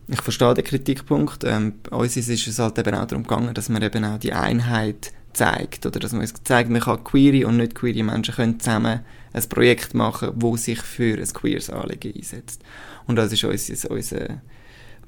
ich 0.07 0.21
verstehe 0.21 0.53
den 0.53 0.63
Kritikpunkt. 0.63 1.43
Ähm, 1.45 1.75
bei 1.89 1.95
uns 1.95 2.17
ist 2.17 2.29
es 2.29 2.59
halt 2.59 2.77
eben 2.77 2.95
auch 2.95 3.05
darum 3.05 3.23
gegangen, 3.23 3.53
dass 3.53 3.69
man 3.69 3.81
eben 3.81 4.03
auch 4.03 4.19
die 4.19 4.33
Einheit 4.33 5.13
zeigt, 5.33 5.85
oder 5.85 5.99
dass 5.99 6.11
man 6.13 6.21
es 6.21 6.33
zeigt, 6.43 6.69
man 6.69 6.81
kann 6.81 7.03
queere 7.03 7.47
und 7.47 7.57
nicht 7.57 7.75
queere 7.75 8.03
Menschen 8.03 8.35
können 8.35 8.59
zusammen 8.59 9.01
ein 9.33 9.49
Projekt 9.49 9.93
machen, 9.93 10.31
wo 10.35 10.57
sich 10.57 10.81
für 10.81 11.17
ein 11.17 11.33
queeres 11.33 11.69
Anliegen 11.69 12.13
einsetzt. 12.15 12.61
Und 13.07 13.15
das 13.15 13.31
ist 13.31 13.43
unser, 13.43 13.91
unser, 13.91 14.41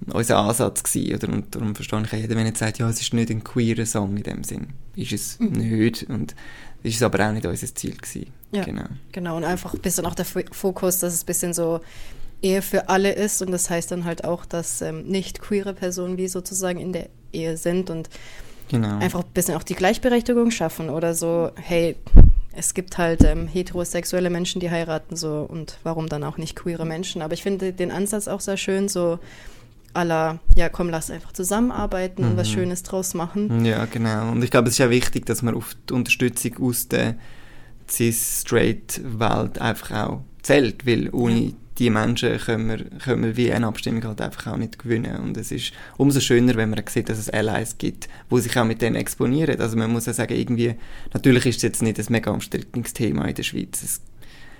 unser 0.08 0.38
Ansatz 0.38 0.84
gewesen, 0.84 1.16
oder? 1.16 1.30
Und 1.34 1.54
darum 1.56 1.76
verstehe 1.76 2.02
ich 2.02 2.14
auch 2.14 2.18
jeden, 2.18 2.36
wenn 2.36 2.46
er 2.46 2.56
sagt, 2.56 2.80
ja, 2.80 2.90
es 2.90 3.02
ist 3.02 3.14
nicht 3.14 3.30
ein 3.30 3.44
queerer 3.44 3.86
Song 3.86 4.18
in 4.18 4.24
dem 4.24 4.44
Sinn. 4.44 4.68
Ist 4.96 5.14
es 5.14 5.40
nicht 5.40 6.04
und 6.10 6.36
ist 6.82 6.96
es 6.96 7.04
aber 7.04 7.28
auch 7.28 7.32
nicht 7.32 7.46
unser 7.46 7.74
Ziel 7.74 7.96
gewesen. 7.96 8.28
Ja. 8.52 8.64
Genau. 8.64 8.86
Genau, 9.12 9.38
und 9.38 9.44
einfach 9.44 9.74
ein 9.74 9.82
bisschen 9.82 10.06
auch 10.06 10.16
der 10.16 10.26
Fo- 10.26 10.54
Fokus, 10.54 11.00
dass 11.00 11.14
es 11.14 11.24
ein 11.24 11.26
bisschen 11.28 11.54
so 11.54 11.82
Ehe 12.42 12.62
für 12.62 12.90
alle 12.90 13.12
ist 13.14 13.42
und 13.42 13.52
das 13.52 13.70
heißt 13.70 13.92
dann 13.92 14.06
halt 14.06 14.24
auch, 14.24 14.46
dass 14.46 14.82
ähm, 14.82 15.04
nicht 15.06 15.42
queere 15.42 15.74
Personen 15.74 16.18
wie 16.18 16.28
sozusagen 16.28 16.80
in 16.80 16.94
der 16.94 17.10
Ehe 17.32 17.58
sind 17.58 17.90
und 17.90 18.10
Genau. 18.70 18.98
einfach 19.00 19.20
ein 19.22 19.32
bisschen 19.34 19.56
auch 19.56 19.64
die 19.64 19.76
Gleichberechtigung 19.76 20.52
schaffen 20.52 20.90
oder 20.90 21.14
so, 21.14 21.52
hey, 21.56 21.96
es 22.58 22.74
gibt 22.74 22.98
halt 22.98 23.24
ähm, 23.24 23.48
heterosexuelle 23.48 24.30
Menschen, 24.30 24.60
die 24.62 24.72
heiraten 24.72 25.16
so 25.16 25.46
und 25.48 25.78
warum 25.84 26.08
dann 26.08 26.24
auch 26.24 26.38
nicht 26.38 26.56
queere 26.56 26.86
Menschen. 26.86 27.22
Aber 27.22 27.34
ich 27.34 27.44
finde 27.44 27.74
den 27.74 27.92
Ansatz 27.92 28.28
auch 28.28 28.40
sehr 28.40 28.58
schön, 28.58 28.88
so 28.88 29.20
aller, 29.94 30.40
ja 30.56 30.70
komm, 30.70 30.90
lass 30.90 31.12
einfach 31.12 31.32
zusammenarbeiten 31.34 32.24
und 32.24 32.38
was 32.38 32.50
Mhm. 32.50 32.54
Schönes 32.54 32.84
draus 32.84 33.14
machen. 33.14 33.64
Ja, 33.66 33.86
genau. 33.86 34.32
Und 34.32 34.44
ich 34.44 34.52
glaube, 34.52 34.70
es 34.70 34.80
ist 34.80 34.86
auch 34.86 34.90
wichtig, 34.90 35.26
dass 35.26 35.42
man 35.42 35.56
auf 35.56 35.76
die 35.90 35.94
Unterstützung 35.94 36.58
aus 36.62 36.88
der 36.88 37.16
cis-straight-Welt 37.90 39.60
einfach 39.60 39.92
auch 40.08 40.22
zählt, 40.42 40.86
weil 40.86 41.10
ohne 41.14 41.54
die 41.78 41.90
Menschen 41.90 42.38
können 42.40 42.70
wir, 42.70 42.86
können 43.00 43.24
wir 43.24 43.38
wie 43.38 43.52
eine 43.52 43.68
Abstimmung 43.68 44.04
halt 44.06 44.22
einfach 44.22 44.54
auch 44.54 44.58
nicht 44.58 44.80
gewinnen. 44.80 45.18
Und 45.18 45.38
es 45.38 45.52
ist 45.52 45.74
umso 45.98 46.20
schöner, 46.20 46.56
wenn 46.56 46.70
man 46.70 46.82
sieht, 46.88 47.10
dass 47.10 47.18
es 47.18 47.30
Allies 47.30 47.78
gibt, 47.78 48.08
die 48.32 48.40
sich 48.40 48.58
auch 48.58 48.66
mit 48.66 48.82
denen 48.82 48.96
exponieren. 48.96 49.60
Also 49.60 49.76
man 49.76 49.92
muss 49.92 50.06
ja 50.06 50.14
sagen, 50.14 50.36
irgendwie, 50.36 50.76
natürlich 51.14 51.46
ist 51.46 51.58
es 51.58 51.64
jetzt 51.64 51.82
nicht 51.82 52.00
ein 52.00 52.06
mega 52.10 52.32
umstrittenes 52.32 52.94
Thema 52.94 53.26
in 53.26 53.36
der 53.36 53.44
Schweiz. 53.44 53.84
Es, 53.84 54.02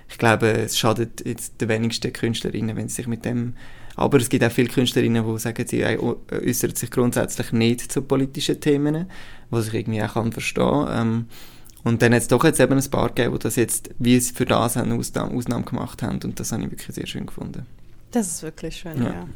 ich 0.08 0.18
glaube, 0.18 0.48
es 0.48 0.78
schadet 0.78 1.24
jetzt 1.26 1.60
den 1.60 1.68
wenigsten 1.68 2.12
Künstlerinnen, 2.12 2.76
wenn 2.76 2.88
sie 2.88 2.96
sich 2.96 3.06
mit 3.06 3.24
dem 3.24 3.54
aber 3.96 4.18
es 4.18 4.28
gibt 4.28 4.44
auch 4.44 4.52
viele 4.52 4.68
Künstlerinnen, 4.68 5.24
die 5.26 5.38
sagen, 5.38 5.66
sie 5.66 5.80
äh, 5.80 5.98
äußern 5.98 6.74
sich 6.74 6.90
grundsätzlich 6.90 7.50
nicht 7.52 7.90
zu 7.90 8.02
politischen 8.02 8.60
Themen, 8.60 9.06
was 9.48 9.68
ich 9.68 9.74
irgendwie 9.74 10.02
auch 10.02 10.12
kann 10.12 10.32
verstehen 10.32 10.86
ähm, 10.90 11.26
Und 11.86 12.02
dann 12.02 12.12
hat 12.12 12.22
es 12.22 12.26
doch 12.26 12.42
jetzt 12.42 12.58
eben 12.58 12.76
ein 12.76 12.90
paar 12.90 13.10
gegeben, 13.10 13.34
die 13.34 13.38
das 13.38 13.54
jetzt, 13.54 13.90
wie 14.00 14.16
es 14.16 14.32
für 14.32 14.44
das 14.44 14.76
eine 14.76 14.96
Ausnahme, 14.96 15.62
gemacht 15.62 16.02
haben 16.02 16.18
und 16.24 16.40
das 16.40 16.50
habe 16.50 16.64
ich 16.64 16.70
wirklich 16.72 16.92
sehr 16.92 17.06
schön 17.06 17.26
gefunden. 17.26 17.64
Das 18.10 18.26
ist 18.26 18.42
wirklich 18.42 18.78
schön, 18.78 19.00
Ja. 19.00 19.10
ja. 19.12 19.28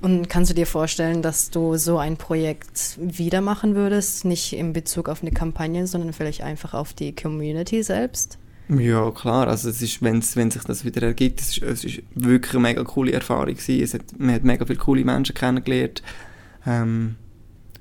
Und 0.00 0.28
kannst 0.28 0.50
du 0.50 0.54
dir 0.56 0.66
vorstellen, 0.66 1.22
dass 1.22 1.50
du 1.50 1.76
so 1.76 1.98
ein 1.98 2.16
Projekt 2.16 2.98
wieder 3.00 3.40
machen 3.40 3.76
würdest, 3.76 4.24
nicht 4.24 4.52
in 4.52 4.72
Bezug 4.72 5.08
auf 5.08 5.22
eine 5.22 5.30
Kampagne, 5.30 5.86
sondern 5.86 6.12
vielleicht 6.12 6.42
einfach 6.42 6.74
auf 6.74 6.92
die 6.92 7.14
Community 7.14 7.84
selbst? 7.84 8.36
Ja, 8.68 9.08
klar. 9.12 9.46
Also 9.46 9.68
es 9.68 9.80
ist, 9.80 10.02
wenn's, 10.02 10.34
wenn 10.34 10.50
sich 10.50 10.64
das 10.64 10.84
wieder 10.84 11.02
ergibt, 11.02 11.40
es 11.40 11.50
ist, 11.50 11.62
es 11.62 11.84
ist 11.84 12.02
wirklich 12.16 12.54
eine 12.54 12.62
mega 12.62 12.82
coole 12.82 13.12
Erfahrung 13.12 13.54
gewesen. 13.54 13.80
Es 13.80 13.94
hat, 13.94 14.18
man 14.18 14.34
hat 14.34 14.42
mega 14.42 14.66
viele 14.66 14.80
coole 14.80 15.04
Menschen 15.04 15.36
kennengelernt. 15.36 16.02
Ähm, 16.66 17.14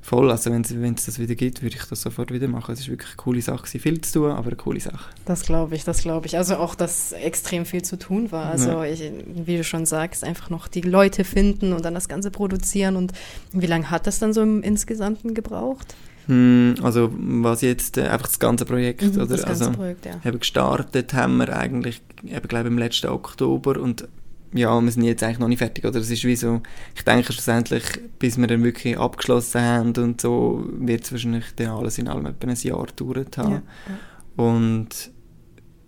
voll, 0.01 0.31
also 0.31 0.51
wenn 0.51 0.61
es 0.95 1.05
das 1.05 1.19
wieder 1.19 1.35
gibt, 1.35 1.61
würde 1.61 1.75
ich 1.75 1.83
das 1.85 2.01
sofort 2.01 2.31
wieder 2.33 2.47
machen. 2.47 2.73
Es 2.73 2.79
ist 2.81 2.89
wirklich 2.89 3.09
eine 3.09 3.17
coole 3.17 3.41
Sache 3.41 3.63
gewesen. 3.63 3.79
Viel 3.79 4.01
zu 4.01 4.19
tun, 4.19 4.31
aber 4.31 4.47
eine 4.47 4.55
coole 4.55 4.79
Sache. 4.79 5.11
Das 5.25 5.43
glaube 5.43 5.75
ich, 5.75 5.83
das 5.83 6.01
glaube 6.01 6.25
ich. 6.27 6.37
Also 6.37 6.57
auch, 6.57 6.75
dass 6.75 7.11
extrem 7.11 7.65
viel 7.65 7.83
zu 7.83 7.97
tun 7.97 8.31
war. 8.31 8.45
Also 8.47 8.69
Ja. 8.69 8.85
ich, 8.85 9.11
wie 9.27 9.57
du 9.57 9.63
schon 9.63 9.85
sagst, 9.85 10.23
einfach 10.23 10.49
noch 10.49 10.67
die 10.67 10.81
Leute 10.81 11.23
finden 11.23 11.73
und 11.73 11.85
dann 11.85 11.93
das 11.93 12.09
Ganze 12.09 12.31
produzieren. 12.31 12.95
Und 12.95 13.13
wie 13.53 13.67
lange 13.67 13.89
hat 13.91 14.07
das 14.07 14.19
dann 14.19 14.33
so 14.33 14.41
im 14.41 14.63
Insgesamten 14.63 15.33
gebraucht? 15.33 15.95
Hm, 16.27 16.75
also 16.83 17.11
was 17.17 17.61
jetzt 17.61 17.97
äh, 17.97 18.03
einfach 18.03 18.27
das 18.27 18.37
ganze 18.39 18.65
Projekt, 18.65 19.01
Mhm, 19.01 19.15
oder? 19.15 19.25
das 19.27 19.43
ganze 19.43 19.65
also, 19.67 19.71
Projekt, 19.77 20.05
ja. 20.05 20.19
Eben 20.23 20.39
gestartet 20.39 21.13
haben 21.13 21.37
wir 21.37 21.55
eigentlich, 21.57 22.01
eben, 22.23 22.47
glaube 22.47 22.67
im 22.67 22.77
letzten 22.77 23.07
Oktober 23.07 23.79
und 23.79 24.07
ja, 24.53 24.81
wir 24.81 24.91
sind 24.91 25.03
jetzt 25.03 25.23
eigentlich 25.23 25.39
noch 25.39 25.47
nicht 25.47 25.59
fertig, 25.59 25.85
oder? 25.85 25.99
Es 25.99 26.09
ist 26.09 26.23
wie 26.23 26.35
so, 26.35 26.61
ich 26.95 27.03
denke 27.03 27.31
schlussendlich, 27.31 27.83
bis 28.19 28.37
wir 28.37 28.47
dann 28.47 28.63
wirklich 28.63 28.97
abgeschlossen 28.97 29.61
haben 29.61 29.93
und 29.97 30.19
so, 30.19 30.65
wird 30.73 31.03
es 31.03 31.11
wahrscheinlich 31.11 31.45
dann 31.55 31.67
alles 31.67 31.97
in 31.97 32.07
allem 32.07 32.25
etwa 32.25 32.47
ein 32.47 32.55
Jahr 32.55 32.85
gedauert 32.85 33.37
haben. 33.37 33.61
Ja, 34.37 34.43
Und 34.43 35.11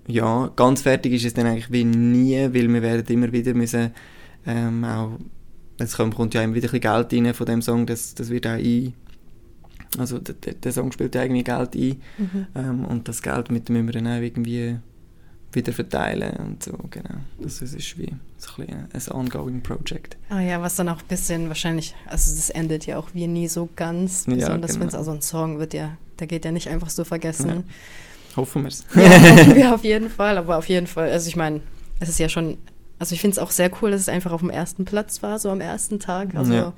ja, 0.07 0.51
ganz 0.55 0.81
fertig 0.81 1.13
ist 1.13 1.25
es 1.25 1.33
dann 1.33 1.45
eigentlich 1.45 1.71
wie 1.71 1.83
nie, 1.83 2.37
weil 2.37 2.73
wir 2.73 2.81
werden 2.81 3.05
immer 3.07 3.31
wieder 3.31 3.53
müssen, 3.53 3.91
ähm, 4.45 4.83
auch, 4.83 5.17
es 5.77 5.95
kommt, 5.95 6.33
ja 6.33 6.41
immer 6.43 6.55
wieder 6.55 6.67
ein 6.69 6.79
bisschen 6.79 7.09
Geld 7.09 7.13
rein 7.13 7.33
von 7.33 7.45
dem 7.45 7.61
Song, 7.61 7.85
das, 7.85 8.15
das 8.15 8.29
wird 8.29 8.47
auch 8.47 8.51
ein, 8.51 8.93
also 9.97 10.19
der, 10.19 10.53
der, 10.53 10.71
Song 10.71 10.91
spielt 10.91 11.15
ja 11.15 11.23
irgendwie 11.23 11.43
Geld 11.43 11.75
ein 11.75 12.01
Mhm. 12.17 12.47
ähm, 12.55 12.85
und 12.85 13.07
das 13.07 13.21
Geld 13.21 13.51
mit 13.51 13.69
dem 13.69 13.75
müssen 13.75 13.87
wir 13.87 14.01
dann 14.01 14.07
auch 14.07 14.21
irgendwie 14.21 14.77
wieder 15.55 15.73
verteilen 15.73 16.35
und 16.37 16.63
so, 16.63 16.71
genau. 16.89 17.15
Das, 17.39 17.61
ist 17.61 17.97
wie 17.97 18.13
so 18.37 18.61
ein, 18.61 18.87
ein 18.91 19.11
ongoing 19.11 19.61
Project. 19.61 20.17
Ah 20.29 20.39
ja, 20.41 20.61
was 20.61 20.75
dann 20.75 20.89
auch 20.89 20.99
ein 21.01 21.07
bisschen 21.07 21.47
wahrscheinlich, 21.47 21.95
also 22.07 22.35
das 22.35 22.49
endet 22.49 22.85
ja 22.85 22.97
auch 22.97 23.09
wie 23.13 23.27
nie 23.27 23.47
so 23.47 23.69
ganz, 23.75 24.25
Ja, 24.27 24.35
besonders 24.35 24.71
genau. 24.71 24.81
wenn 24.81 24.87
es 24.89 24.95
also 24.95 25.11
ein 25.11 25.21
Song 25.21 25.59
wird 25.59 25.73
ja, 25.73 25.97
der 26.19 26.27
geht 26.27 26.45
ja 26.45 26.51
nicht 26.51 26.69
einfach 26.69 26.89
so 26.89 27.03
vergessen. 27.03 27.49
Ja. 27.49 27.63
Hoffen 28.37 28.63
wir 28.63 28.69
es. 28.69 28.85
Ja, 28.95 29.03
hoffen 29.03 29.55
wir 29.55 29.73
auf 29.75 29.83
jeden 29.83 30.09
Fall, 30.09 30.37
aber 30.37 30.57
auf 30.57 30.67
jeden 30.67 30.87
Fall, 30.87 31.09
also 31.11 31.27
ich 31.27 31.35
meine, 31.35 31.61
es 31.99 32.09
ist 32.09 32.19
ja 32.19 32.29
schon, 32.29 32.57
also 33.03 33.15
ich 33.15 33.19
finde 33.19 33.33
es 33.33 33.39
auch 33.39 33.51
sehr 33.51 33.69
cool, 33.81 33.91
dass 33.91 33.99
es 33.99 34.07
einfach 34.07 34.31
auf 34.31 34.39
dem 34.39 34.49
ersten 34.49 34.85
Platz 34.85 35.21
war, 35.21 35.37
so 35.37 35.49
am 35.49 35.59
ersten 35.59 35.99
Tag. 35.99 36.35
Also 36.35 36.53
Ja. 36.53 36.73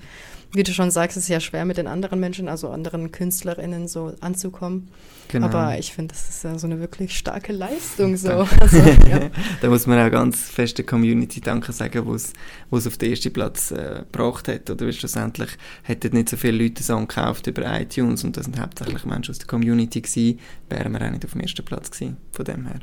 wie 0.54 0.64
du 0.64 0.74
schon 0.74 0.90
sagst, 0.90 1.18
es 1.18 1.26
ist 1.26 1.30
ja 1.30 1.40
schwer 1.40 1.66
mit 1.66 1.78
den 1.78 1.86
anderen 1.86 2.20
Menschen, 2.20 2.50
also 2.50 2.70
anderen 2.70 3.12
KünstlerInnen 3.12 3.88
so 3.88 4.12
anzukommen. 4.22 4.88
Genau. 5.28 5.46
Aber 5.46 5.78
ich 5.78 5.94
finde, 5.94 6.16
das 6.16 6.28
ist 6.28 6.44
ja 6.44 6.58
so 6.58 6.66
eine 6.66 6.80
wirklich 6.80 7.16
starke 7.16 7.54
Leistung 7.54 8.18
so. 8.18 8.30
Also, 8.60 8.78
ja. 8.78 9.30
da 9.62 9.70
muss 9.70 9.86
man 9.86 10.00
auch 10.00 10.10
ganz 10.10 10.50
fest 10.50 10.80
der 10.80 10.86
Community 10.88 11.42
Danke 11.42 11.72
sagen, 11.74 12.08
wo 12.08 12.16
es 12.16 12.34
es 12.72 12.88
auf 12.88 12.98
den 12.98 13.12
ersten 13.12 13.32
Platz 13.32 13.70
äh, 13.70 14.04
gebracht 14.12 14.48
hat. 14.48 14.68
Oder 14.72 14.92
schlussendlich 14.94 15.52
hätten 15.84 16.16
nicht 16.16 16.30
so 16.30 16.38
viele 16.38 16.58
Leute 16.64 16.82
Song 16.82 17.08
gekauft 17.08 17.46
über 17.46 17.80
iTunes 17.80 18.24
und 18.24 18.36
das 18.36 18.46
sind 18.46 18.60
hauptsächlich 18.60 19.06
Menschen 19.06 19.30
aus 19.30 19.38
der 19.38 19.48
Community 19.48 20.02
gewesen, 20.02 20.40
wären 20.70 20.92
wir 20.92 21.06
auch 21.06 21.12
nicht 21.12 21.24
auf 21.24 21.34
dem 21.34 21.42
ersten 21.42 21.64
Platz 21.64 21.92
gewesen, 21.92 22.18
von 22.32 22.46
dem 22.46 22.66
her. 22.66 22.80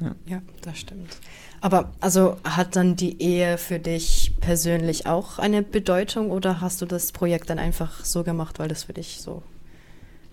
Ja. 0.00 0.14
Ja, 0.26 0.42
das 0.62 0.78
stimmt. 0.78 1.18
Aber 1.60 1.92
also 2.00 2.36
hat 2.44 2.76
dann 2.76 2.96
die 2.96 3.20
Ehe 3.20 3.58
für 3.58 3.78
dich 3.78 4.34
persönlich 4.40 5.06
auch 5.06 5.38
eine 5.38 5.62
Bedeutung 5.62 6.30
oder 6.30 6.60
hast 6.60 6.82
du 6.82 6.86
das 6.86 7.12
Projekt 7.12 7.50
dann 7.50 7.58
einfach 7.58 8.04
so 8.04 8.22
gemacht, 8.22 8.58
weil 8.58 8.68
das 8.68 8.84
für 8.84 8.92
dich 8.92 9.20
so 9.20 9.42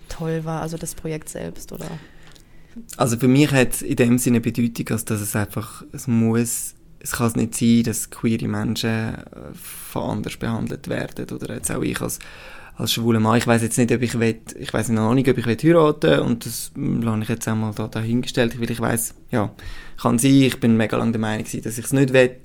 toll 0.09 0.43
war, 0.43 0.61
also 0.61 0.77
das 0.77 0.95
Projekt 0.95 1.29
selbst 1.29 1.71
oder? 1.71 1.87
Also 2.97 3.17
für 3.17 3.27
mich 3.27 3.51
hat 3.51 3.71
es 3.71 3.81
in 3.81 3.95
dem 3.95 4.17
Sinne 4.17 4.41
Bedeutung, 4.41 4.89
als 4.89 5.05
dass 5.05 5.21
es 5.21 5.35
einfach, 5.35 5.83
es 5.91 6.07
muss 6.07 6.75
es 7.03 7.11
kann 7.11 7.33
nicht 7.35 7.55
sein, 7.55 7.83
dass 7.83 8.09
queere 8.09 8.47
Menschen 8.47 8.89
äh, 8.89 9.23
von 9.53 10.09
anders 10.09 10.37
behandelt 10.37 10.87
werden. 10.87 11.29
Oder 11.29 11.55
jetzt 11.55 11.69
auch 11.69 11.81
ich 11.81 11.99
als, 11.99 12.17
als 12.75 12.93
schwuler 12.93 13.19
Mann. 13.19 13.37
Ich 13.37 13.47
weiß 13.47 13.61
jetzt 13.61 13.77
nicht, 13.77 13.91
ob 13.91 14.01
ich 14.01 14.19
will, 14.19 14.39
ich 14.57 14.73
weiß 14.73 14.89
noch 14.89 15.13
nicht, 15.13 15.29
ob 15.29 15.37
ich 15.37 15.45
will 15.45 15.57
heiraten 15.61 16.19
und 16.19 16.45
das 16.45 16.71
lasse 16.75 17.21
ich 17.21 17.29
jetzt 17.29 17.47
einmal 17.47 17.73
da 17.73 17.87
dahingestellt, 17.87 18.59
weil 18.59 18.71
ich 18.71 18.79
weiß, 18.79 19.15
ja, 19.31 19.51
kann 20.01 20.19
sein, 20.19 20.31
ich 20.31 20.59
bin 20.59 20.77
mega 20.77 20.97
lange 20.97 21.11
der 21.11 21.21
Meinung 21.21 21.45
gewesen, 21.45 21.63
dass 21.63 21.77
ich 21.77 21.85
es 21.85 21.93
nicht 21.93 22.13
will. 22.13 22.35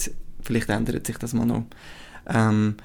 Vielleicht 0.42 0.68
ändert 0.68 1.06
sich 1.06 1.18
das 1.18 1.34
mal 1.34 1.46
noch. 1.46 1.64
Ähm, 2.26 2.76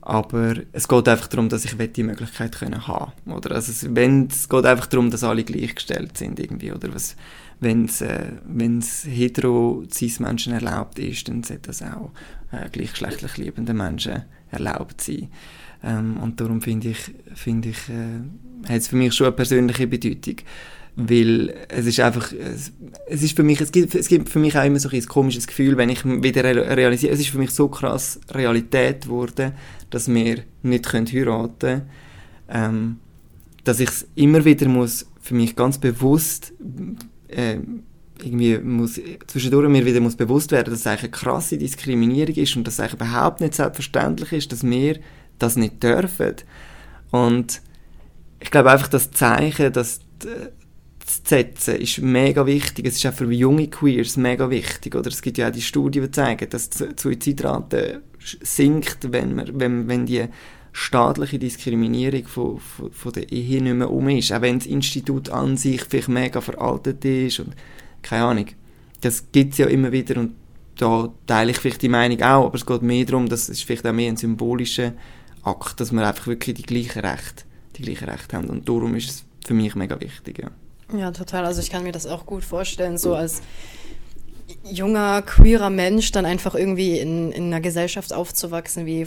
aber 0.00 0.54
es 0.72 0.88
geht 0.88 1.08
einfach 1.08 1.26
darum, 1.26 1.48
dass 1.48 1.64
ich 1.64 1.76
die 1.92 2.02
Möglichkeit 2.02 2.58
können 2.58 2.86
haben 2.86 3.12
oder 3.26 3.54
also 3.54 3.70
es, 3.70 3.94
wenn, 3.94 4.28
es 4.28 4.48
geht 4.48 4.64
einfach 4.64 4.86
darum, 4.86 5.10
dass 5.10 5.22
alle 5.22 5.44
gleichgestellt 5.44 6.16
sind 6.16 6.40
irgendwie 6.40 6.72
oder 6.72 6.94
was 6.94 7.14
wenn 7.60 7.86
es 7.86 8.00
äh, 8.02 9.10
hetero 9.10 9.84
cis 9.92 10.20
Menschen 10.20 10.52
erlaubt 10.52 10.98
ist, 10.98 11.28
dann 11.28 11.42
sollte 11.42 11.68
das 11.68 11.82
auch 11.82 12.10
äh, 12.52 12.68
gleichgeschlechtlich 12.70 13.36
liebenden 13.36 13.76
Menschen 13.76 14.24
erlaubt 14.50 15.00
sein. 15.00 15.28
Ähm, 15.82 16.16
und 16.18 16.40
darum 16.40 16.60
finde 16.60 16.90
ich, 16.90 16.98
finde 17.34 17.70
ich, 17.70 17.88
äh, 17.88 18.68
hat 18.68 18.78
es 18.78 18.88
für 18.88 18.96
mich 18.96 19.14
schon 19.14 19.26
eine 19.26 19.36
persönliche 19.36 19.86
Bedeutung, 19.86 20.36
weil 20.96 21.54
es 21.68 21.86
ist 21.86 22.00
einfach, 22.00 22.32
es, 22.32 22.72
es, 23.06 23.22
ist 23.22 23.36
für 23.36 23.44
mich, 23.44 23.60
es 23.60 23.70
gibt, 23.70 23.94
es 23.94 24.08
gibt 24.08 24.28
für 24.28 24.40
mich 24.40 24.58
auch 24.58 24.64
immer 24.64 24.80
so 24.80 24.88
ein 24.88 25.06
komisches 25.06 25.46
Gefühl, 25.46 25.76
wenn 25.76 25.90
ich 25.90 26.04
wieder 26.04 26.44
realisiere, 26.44 27.12
es 27.12 27.20
ist 27.20 27.30
für 27.30 27.38
mich 27.38 27.50
so 27.50 27.68
krass 27.68 28.20
Realität 28.30 29.02
geworden, 29.02 29.52
dass 29.90 30.12
wir 30.12 30.42
nicht 30.62 30.86
können 30.86 31.06
heiraten 31.06 31.82
ähm, 32.48 32.98
dass 33.64 33.80
ich 33.80 33.88
es 33.90 34.06
immer 34.14 34.44
wieder 34.44 34.68
muss, 34.68 35.06
für 35.20 35.34
mich 35.34 35.54
ganz 35.54 35.78
bewusst 35.78 36.52
äh, 37.28 37.58
irgendwie 38.24 38.58
muss 38.58 39.00
zwischendurch 39.26 39.68
mir 39.68 39.84
wieder 39.84 40.00
muss 40.00 40.16
bewusst 40.16 40.50
werden, 40.50 40.70
dass 40.70 40.80
es 40.80 40.86
eigentlich 40.86 41.02
eine 41.02 41.10
krasse 41.10 41.58
Diskriminierung 41.58 42.34
ist 42.34 42.56
und 42.56 42.66
dass 42.66 42.74
es 42.74 42.80
eigentlich 42.80 42.94
überhaupt 42.94 43.40
nicht 43.40 43.54
selbstverständlich 43.54 44.32
ist, 44.32 44.52
dass 44.52 44.64
wir 44.64 44.98
das 45.38 45.56
nicht 45.56 45.82
dürfen. 45.82 46.34
Und 47.10 47.62
ich 48.40 48.50
glaube 48.50 48.70
einfach, 48.70 48.88
das 48.88 49.10
Zeichen, 49.10 49.72
das 49.72 50.00
zu 50.18 51.20
setzen, 51.24 51.76
ist 51.76 51.98
mega 51.98 52.46
wichtig. 52.46 52.86
Es 52.86 52.96
ist 52.96 53.06
auch 53.06 53.14
für 53.14 53.30
junge 53.32 53.68
Queers 53.68 54.16
mega 54.16 54.50
wichtig. 54.50 54.94
Oder 54.94 55.08
es 55.08 55.22
gibt 55.22 55.38
ja 55.38 55.48
auch 55.48 55.52
die 55.52 55.62
Studien, 55.62 56.04
die 56.04 56.10
zeigen, 56.10 56.48
dass 56.50 56.70
die 56.70 56.86
Suizidrate 56.96 58.02
sinkt, 58.18 59.12
wenn, 59.12 59.34
man, 59.34 59.58
wenn, 59.58 59.88
wenn 59.88 60.06
die 60.06 60.26
staatliche 60.72 61.38
Diskriminierung 61.38 62.26
von, 62.26 62.58
von, 62.58 62.92
von 62.92 63.12
der 63.12 63.32
Ehe 63.32 63.62
nicht 63.62 63.74
mehr 63.74 63.90
um 63.90 64.08
ist. 64.08 64.32
Auch 64.32 64.42
wenn 64.42 64.58
das 64.58 64.66
Institut 64.66 65.30
an 65.30 65.56
sich 65.56 65.82
vielleicht 65.84 66.08
mega 66.08 66.40
veraltet 66.40 67.04
ist 67.04 67.40
und 67.40 67.54
keine 68.02 68.24
Ahnung. 68.24 68.46
Das 69.00 69.32
gibt 69.32 69.52
es 69.52 69.58
ja 69.58 69.66
immer 69.66 69.92
wieder 69.92 70.20
und 70.20 70.34
da 70.76 71.12
teile 71.26 71.50
ich 71.50 71.58
vielleicht 71.58 71.82
die 71.82 71.88
Meinung 71.88 72.22
auch, 72.22 72.46
aber 72.46 72.54
es 72.54 72.66
geht 72.66 72.82
mehr 72.82 73.04
darum, 73.04 73.28
dass 73.28 73.48
es 73.48 73.62
vielleicht 73.62 73.86
auch 73.86 73.92
mehr 73.92 74.08
ein 74.08 74.16
symbolischer 74.16 74.92
Akt, 75.42 75.80
dass 75.80 75.92
wir 75.92 76.06
einfach 76.06 76.26
wirklich 76.26 76.56
die 76.56 76.62
gleichen 76.62 77.00
Rechte, 77.00 77.44
die 77.76 77.82
gleichen 77.82 78.08
Rechte 78.08 78.36
haben 78.36 78.48
und 78.48 78.68
darum 78.68 78.94
ist 78.94 79.10
es 79.10 79.24
für 79.46 79.54
mich 79.54 79.74
mega 79.74 80.00
wichtig, 80.00 80.38
ja. 80.38 80.50
Ja, 80.96 81.10
total. 81.10 81.44
Also 81.44 81.60
ich 81.60 81.70
kann 81.70 81.82
mir 81.82 81.92
das 81.92 82.06
auch 82.06 82.24
gut 82.24 82.44
vorstellen, 82.44 82.96
so 82.96 83.14
als 83.14 83.42
junger, 84.64 85.22
queerer 85.22 85.70
Mensch 85.70 86.12
dann 86.12 86.24
einfach 86.24 86.54
irgendwie 86.54 86.98
in, 86.98 87.32
in 87.32 87.44
einer 87.44 87.60
Gesellschaft 87.60 88.12
aufzuwachsen, 88.12 88.86
wie, 88.86 89.06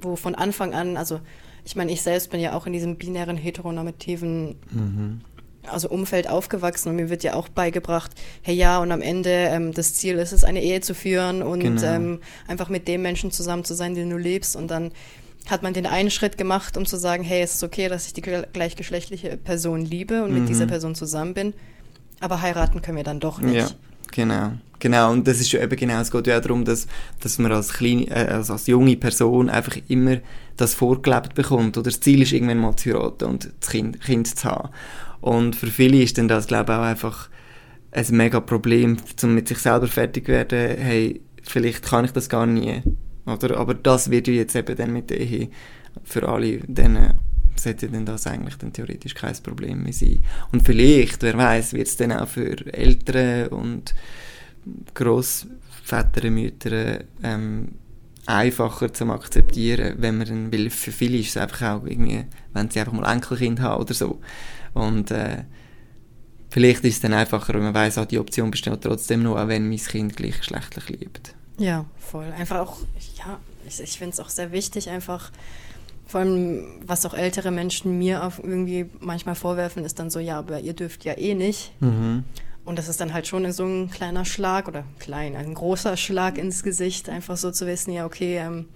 wo 0.00 0.16
von 0.16 0.34
Anfang 0.34 0.74
an, 0.74 0.96
also 0.96 1.20
ich 1.64 1.76
meine, 1.76 1.92
ich 1.92 2.02
selbst 2.02 2.30
bin 2.30 2.40
ja 2.40 2.54
auch 2.54 2.66
in 2.66 2.72
diesem 2.72 2.96
binären, 2.96 3.36
heteronormativen 3.36 4.56
mhm. 4.70 5.20
also 5.66 5.88
Umfeld 5.88 6.28
aufgewachsen 6.28 6.90
und 6.90 6.96
mir 6.96 7.10
wird 7.10 7.24
ja 7.24 7.34
auch 7.34 7.48
beigebracht, 7.48 8.12
hey 8.42 8.54
ja, 8.54 8.78
und 8.78 8.92
am 8.92 9.02
Ende 9.02 9.30
ähm, 9.30 9.72
das 9.72 9.94
Ziel 9.94 10.16
ist 10.18 10.32
es, 10.32 10.44
eine 10.44 10.62
Ehe 10.62 10.80
zu 10.80 10.94
führen 10.94 11.42
und 11.42 11.60
genau. 11.60 11.82
ähm, 11.82 12.20
einfach 12.46 12.68
mit 12.68 12.88
dem 12.88 13.02
Menschen 13.02 13.30
zusammen 13.30 13.64
zu 13.64 13.74
sein, 13.74 13.94
den 13.94 14.10
du 14.10 14.16
lebst 14.16 14.56
und 14.56 14.70
dann 14.70 14.92
hat 15.48 15.62
man 15.62 15.72
den 15.72 15.86
einen 15.86 16.10
Schritt 16.10 16.38
gemacht, 16.38 16.76
um 16.76 16.86
zu 16.86 16.96
sagen, 16.96 17.24
hey, 17.24 17.42
es 17.42 17.54
ist 17.54 17.64
okay, 17.64 17.88
dass 17.88 18.06
ich 18.06 18.12
die 18.12 18.22
gleichgeschlechtliche 18.22 19.36
Person 19.36 19.84
liebe 19.84 20.22
und 20.22 20.32
mhm. 20.32 20.40
mit 20.40 20.48
dieser 20.48 20.66
Person 20.66 20.94
zusammen 20.94 21.34
bin, 21.34 21.54
aber 22.20 22.42
heiraten 22.42 22.82
können 22.82 22.96
wir 22.96 23.04
dann 23.04 23.20
doch 23.20 23.40
nicht. 23.40 23.56
Ja, 23.56 23.68
genau. 24.12 24.52
Genau, 24.80 25.10
und 25.10 25.26
das 25.26 25.40
ist 25.40 25.50
ja 25.50 25.60
eben 25.60 25.74
genau, 25.74 26.00
es 26.00 26.10
geht 26.10 26.26
ja 26.28 26.38
auch 26.38 26.40
darum, 26.40 26.64
dass, 26.64 26.86
dass 27.20 27.38
man 27.38 27.50
als, 27.50 27.72
kleine, 27.72 28.06
äh, 28.10 28.28
also 28.28 28.52
als 28.52 28.68
junge 28.68 28.96
Person 28.96 29.50
einfach 29.50 29.76
immer 29.88 30.18
das 30.56 30.74
vorgelebt 30.74 31.34
bekommt. 31.34 31.76
Oder 31.76 31.90
das 31.90 32.00
Ziel 32.00 32.22
ist, 32.22 32.32
irgendwann 32.32 32.58
mal 32.58 32.76
zu 32.76 32.90
heiraten 32.90 33.24
und 33.24 33.50
das 33.58 33.70
Kind, 33.70 34.00
kind 34.00 34.26
zu 34.26 34.48
haben. 34.48 34.68
Und 35.20 35.56
für 35.56 35.66
viele 35.66 36.00
ist 36.00 36.16
dann 36.16 36.28
das, 36.28 36.46
glaube 36.46 36.72
ich, 36.72 36.78
auch 36.78 36.82
einfach 36.82 37.28
ein 37.90 38.06
mega 38.10 38.40
Problem, 38.40 38.98
um 39.22 39.34
mit 39.34 39.48
sich 39.48 39.58
selber 39.58 39.88
fertig 39.88 40.26
zu 40.26 40.32
werden. 40.32 40.76
Hey, 40.78 41.22
vielleicht 41.42 41.84
kann 41.84 42.04
ich 42.04 42.12
das 42.12 42.28
gar 42.28 42.46
nie. 42.46 42.82
Oder? 43.28 43.56
Aber 43.58 43.74
das 43.74 44.10
wird 44.10 44.28
ja 44.28 44.34
jetzt 44.34 44.56
eben 44.56 44.76
dann 44.76 44.92
mit 44.92 45.10
der 45.10 45.20
Ehe 45.20 45.48
für 46.04 46.28
alle 46.28 46.60
dann 46.66 47.14
sollte 47.58 47.88
dann 47.88 48.06
das 48.06 48.26
eigentlich 48.26 48.56
dann 48.56 48.72
theoretisch 48.72 49.14
kein 49.14 49.34
Problem 49.42 49.82
mehr 49.82 49.92
sein. 49.92 50.20
Und 50.52 50.64
vielleicht, 50.64 51.22
wer 51.22 51.36
weiß, 51.36 51.72
wird 51.72 51.88
es 51.88 51.96
dann 51.96 52.12
auch 52.12 52.28
für 52.28 52.72
Eltern 52.72 53.48
und 53.48 53.94
Großväter, 54.94 56.30
Mütter 56.30 57.00
ähm, 57.22 57.70
einfacher 58.26 58.92
zu 58.92 59.10
akzeptieren, 59.10 59.94
wenn 59.98 60.18
man 60.18 60.26
dann, 60.26 60.52
weil 60.52 60.70
für 60.70 60.92
viele 60.92 61.18
ist 61.18 61.30
es 61.30 61.36
einfach 61.36 61.62
auch 61.62 61.86
irgendwie, 61.86 62.24
wenn 62.52 62.70
sie 62.70 62.80
einfach 62.80 62.92
mal 62.92 63.10
Enkelkind 63.10 63.60
haben 63.60 63.80
oder 63.82 63.94
so. 63.94 64.20
Und 64.74 65.10
äh, 65.10 65.44
vielleicht 66.50 66.84
ist 66.84 66.94
es 66.94 67.00
dann 67.00 67.14
einfacher, 67.14 67.54
wenn 67.54 67.62
man 67.62 67.74
weiß, 67.74 67.98
ah, 67.98 68.04
die 68.04 68.18
Option 68.18 68.50
besteht 68.50 68.82
trotzdem 68.82 69.22
noch, 69.22 69.36
auch 69.36 69.48
wenn 69.48 69.68
mein 69.68 69.78
Kind 69.78 70.16
gleichgeschlechtlich 70.16 70.88
liebt. 70.90 71.34
Ja, 71.58 71.84
voll. 71.98 72.32
Einfach 72.36 72.60
auch, 72.60 72.78
ja, 73.18 73.38
ich, 73.66 73.80
ich 73.80 73.98
finde 73.98 74.14
es 74.14 74.20
auch 74.20 74.28
sehr 74.28 74.52
wichtig, 74.52 74.88
einfach, 74.90 75.30
vor 76.06 76.20
allem, 76.20 76.64
was 76.86 77.04
auch 77.04 77.14
ältere 77.14 77.50
Menschen 77.50 77.98
mir 77.98 78.32
irgendwie 78.42 78.86
manchmal 79.00 79.34
vorwerfen, 79.34 79.84
ist 79.84 79.98
dann 79.98 80.08
so, 80.08 80.20
ja, 80.20 80.38
aber 80.38 80.60
ihr 80.60 80.72
dürft 80.72 81.04
ja 81.04 81.18
eh 81.18 81.34
nicht. 81.34 81.72
Mhm. 81.80 82.24
Und 82.64 82.78
das 82.78 82.88
ist 82.88 83.00
dann 83.00 83.12
halt 83.12 83.26
schon 83.26 83.50
so 83.52 83.64
ein 83.64 83.90
kleiner 83.90 84.24
Schlag 84.24 84.68
oder 84.68 84.84
klein, 84.98 85.36
ein 85.36 85.54
großer 85.54 85.96
Schlag 85.96 86.38
ins 86.38 86.62
Gesicht, 86.62 87.08
einfach 87.08 87.36
so 87.36 87.50
zu 87.50 87.66
wissen, 87.66 87.92
ja, 87.92 88.06
okay, 88.06 88.38
ähm, 88.38 88.66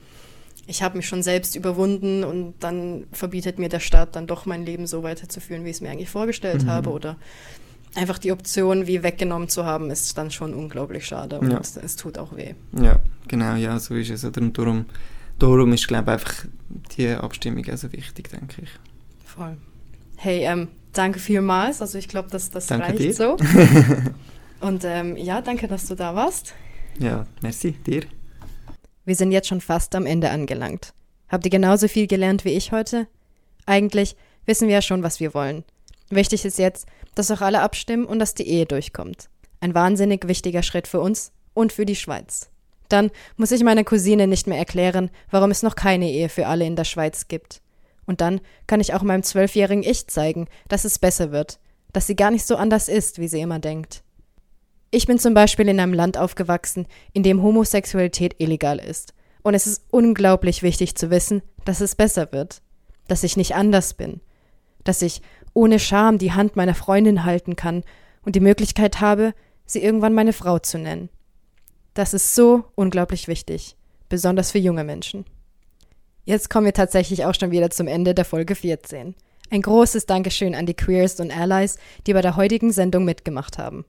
ich 0.67 0.83
habe 0.83 0.97
mich 0.97 1.09
schon 1.09 1.23
selbst 1.23 1.57
überwunden 1.57 2.25
und 2.25 2.55
dann 2.61 3.07
verbietet 3.13 3.59
mir 3.59 3.69
der 3.69 3.81
Staat 3.81 4.17
dann 4.17 4.27
doch 4.27 4.47
mein 4.47 4.65
Leben 4.65 4.87
so 4.87 5.03
weiterzuführen, 5.03 5.65
wie 5.65 5.71
ich 5.71 5.77
es 5.77 5.81
mir 5.81 5.91
eigentlich 5.91 6.11
vorgestellt 6.11 6.65
mhm. 6.65 6.71
habe. 6.71 6.91
Oder 6.91 7.17
einfach 7.95 8.19
die 8.19 8.33
Option, 8.33 8.87
wie 8.87 9.03
weggenommen 9.03 9.49
zu 9.49 9.65
haben, 9.65 9.91
ist 9.91 10.17
dann 10.17 10.31
schon 10.31 10.55
unglaublich 10.55 11.07
schade 11.07 11.39
und 11.39 11.51
ja. 11.51 11.59
es, 11.59 11.77
es, 11.77 11.97
tut 11.97 12.19
auch 12.19 12.37
weh. 12.37 12.55
Ja, 12.81 13.01
genau, 13.29 13.55
ja, 13.55 13.79
so 13.79 13.95
ist 13.95 14.11
es. 14.11 14.25
Und 14.25 14.57
darum, 14.57 14.87
darum 15.39 15.73
ist, 15.73 15.87
glaube 15.89 16.11
ich, 16.11 16.13
einfach 16.13 16.45
die 16.97 17.09
Abstimmung 17.09 17.69
also 17.69 17.93
wichtig, 17.93 18.31
denke 18.31 18.63
ich. 18.63 18.71
Voll. 19.25 19.57
Hey, 20.17 20.45
ähm, 20.45 20.69
danke 20.93 21.19
vielmals. 21.19 21.81
Also 21.81 21.99
ich 21.99 22.09
glaube, 22.09 22.29
das, 22.31 22.51
das 22.51 22.67
danke 22.67 22.89
reicht 22.89 23.01
dir. 23.01 23.15
so. 23.15 23.37
Und 24.61 24.85
ähm, 24.85 25.17
ja, 25.17 25.41
danke, 25.41 25.67
dass 25.67 25.87
du 25.87 25.95
da 25.95 26.15
warst. 26.15 26.55
Ja, 26.99 27.27
merci 27.41 27.73
dir. 27.73 28.05
Wir 29.05 29.17
sind 29.17 29.33
jetzt 29.33 29.49
schon 29.49 29.61
fast 29.61 29.95
am 29.95 30.07
Ende 30.07 30.31
angelangt. 30.31 30.95
Habt 31.29 31.45
ihr 31.45 31.51
genauso 31.51 31.89
viel 31.89 32.07
gelernt 32.07 32.45
wie 32.45 32.51
ich 32.51 32.71
heute? 32.71 33.09
Eigentlich 33.67 34.17
wissen 34.47 34.69
wir 34.69 34.75
ja 34.75 34.83
schon, 34.83 35.03
was 35.03 35.19
wir 35.19 35.35
wollen. 35.35 35.65
Wichtig 36.13 36.45
ist 36.45 36.59
jetzt, 36.59 36.87
dass 37.15 37.31
auch 37.31 37.41
alle 37.41 37.63
abstimmen 37.63 38.05
und 38.05 38.19
dass 38.19 38.35
die 38.35 38.47
Ehe 38.47 38.67
durchkommt. 38.67 39.31
Ein 39.61 39.75
wahnsinnig 39.75 40.29
wichtiger 40.29 40.63
Schritt 40.63 40.87
für 40.87 41.01
uns 41.01 41.33
und 41.55 41.73
für 41.73 41.87
die 41.87 41.97
Schweiz. 41.97 42.51
Dann 42.91 43.11
muss 43.37 43.51
ich 43.51 43.65
meiner 43.65 43.83
Cousine 43.83 44.27
nicht 44.27 44.47
mehr 44.47 44.59
erklären, 44.59 45.11
warum 45.31 45.51
es 45.51 45.63
noch 45.63 45.75
keine 45.75 46.11
Ehe 46.11 46.29
für 46.29 46.49
alle 46.49 46.67
in 46.67 46.77
der 46.77 46.85
Schweiz 46.85 47.29
gibt. 47.29 47.63
Und 48.05 48.21
dann 48.21 48.43
kann 48.67 48.81
ich 48.81 48.93
auch 48.93 49.03
meinem 49.03 49.23
zwölfjährigen 49.23 49.83
Ich 49.83 50.07
zeigen, 50.09 50.49
dass 50.69 50.85
es 50.85 50.99
besser 50.99 51.33
wird, 51.33 51.59
dass 51.95 52.07
sie 52.07 52.17
gar 52.17 52.31
nicht 52.31 52.47
so 52.47 52.57
anders 52.57 52.91
ist, 52.91 53.19
wie 53.19 53.29
sie 53.29 53.41
immer 53.41 53.59
denkt. 53.59 54.03
Ich 54.91 55.07
bin 55.07 55.19
zum 55.19 55.33
Beispiel 55.33 55.67
in 55.69 55.81
einem 55.81 55.95
Land 55.95 56.19
aufgewachsen, 56.19 56.87
in 57.15 57.23
dem 57.23 57.43
Homosexualität 57.43 58.35
illegal 58.37 58.79
ist. 58.79 59.15
Und 59.43 59.55
es 59.55 59.67
ist 59.67 59.85
unglaublich 59.91 60.63
wichtig 60.63 60.95
zu 60.95 61.09
wissen, 61.09 61.41
dass 61.65 61.81
es 61.81 61.95
besser 61.95 62.33
wird, 62.33 62.61
dass 63.09 63.23
ich 63.23 63.39
nicht 63.39 63.55
anders 63.55 63.95
bin, 63.95 64.21
dass 64.85 65.01
ich 65.01 65.23
ohne 65.55 65.79
Scham 65.79 66.19
die 66.19 66.33
Hand 66.33 66.57
meiner 66.57 66.75
Freundin 66.75 67.25
halten 67.25 67.57
kann 67.57 67.85
und 68.25 68.37
die 68.37 68.41
Möglichkeit 68.41 69.01
habe, 69.01 69.35
sie 69.67 69.83
irgendwann 69.83 70.15
meine 70.15 70.33
Frau 70.33 70.59
zu 70.59 70.79
nennen. 70.79 71.09
Das 71.95 72.15
ist 72.15 72.35
so 72.35 72.65
unglaublich 72.75 73.29
wichtig, 73.29 73.77
besonders 74.09 74.53
für 74.53 74.59
junge 74.59 74.85
Menschen. 74.85 75.25
Jetzt 76.25 76.51
kommen 76.51 76.67
wir 76.67 76.73
tatsächlich 76.73 77.25
auch 77.25 77.35
schon 77.35 77.51
wieder 77.51 77.71
zum 77.71 77.89
Ende 77.89 78.15
der 78.15 78.25
Folge 78.25 78.55
14. 78.55 79.15
Ein 79.51 79.63
großes 79.63 80.07
Dankeschön 80.07 80.55
an 80.55 80.67
die 80.67 80.75
Queers 80.75 81.21
und 81.21 81.37
Allies, 81.37 81.77
die 82.07 82.15
bei 82.15 82.23
der 82.23 82.37
heutigen 82.37 82.73
Sendung 82.73 83.05
mitgemacht 83.05 83.59
haben. 83.59 83.85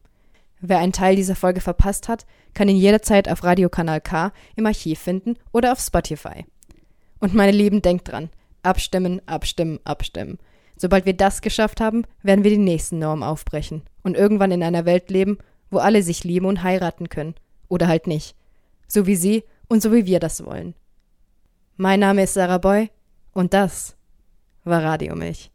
Wer 0.60 0.80
einen 0.80 0.94
Teil 0.94 1.16
dieser 1.16 1.36
Folge 1.36 1.62
verpasst 1.62 2.08
hat, 2.08 2.26
kann 2.54 2.70
ihn 2.70 2.78
jederzeit 2.78 3.30
auf 3.30 3.44
Radiokanal 3.44 4.02
K 4.02 4.34
im 4.56 4.66
Archiv 4.66 5.00
finden 5.00 5.36
oder 5.52 5.72
auf 5.72 5.80
Spotify. 5.80 6.46
Und 7.20 7.34
meine 7.34 7.52
Lieben, 7.52 7.82
denkt 7.82 8.10
dran, 8.10 8.30
abstimmen, 8.64 9.22
abstimmen, 9.26 9.80
abstimmen. 9.84 10.40
Sobald 10.76 11.06
wir 11.06 11.16
das 11.16 11.42
geschafft 11.42 11.80
haben, 11.80 12.04
werden 12.24 12.44
wir 12.44 12.52
die 12.52 12.58
nächsten 12.58 13.00
Normen 13.00 13.24
aufbrechen 13.24 13.84
und 14.02 14.18
irgendwann 14.18 14.52
in 14.52 14.64
einer 14.64 14.86
Welt 14.86 15.10
leben, 15.10 15.38
wo 15.70 15.78
alle 15.78 16.04
sich 16.04 16.24
lieben 16.24 16.46
und 16.46 16.64
heiraten 16.64 17.10
können. 17.10 17.36
Oder 17.68 17.88
halt 17.88 18.08
nicht. 18.08 18.36
So 18.88 19.08
wie 19.08 19.16
Sie 19.16 19.44
und 19.68 19.82
so 19.82 19.92
wie 19.92 20.06
wir 20.06 20.20
das 20.20 20.46
wollen. 20.46 20.76
Mein 21.78 22.00
Name 22.00 22.24
ist 22.24 22.34
Sarah 22.34 22.60
Boy 22.60 22.90
und 23.34 23.54
das 23.54 23.96
war 24.64 24.84
Radio 24.84 25.16
Milch. 25.16 25.53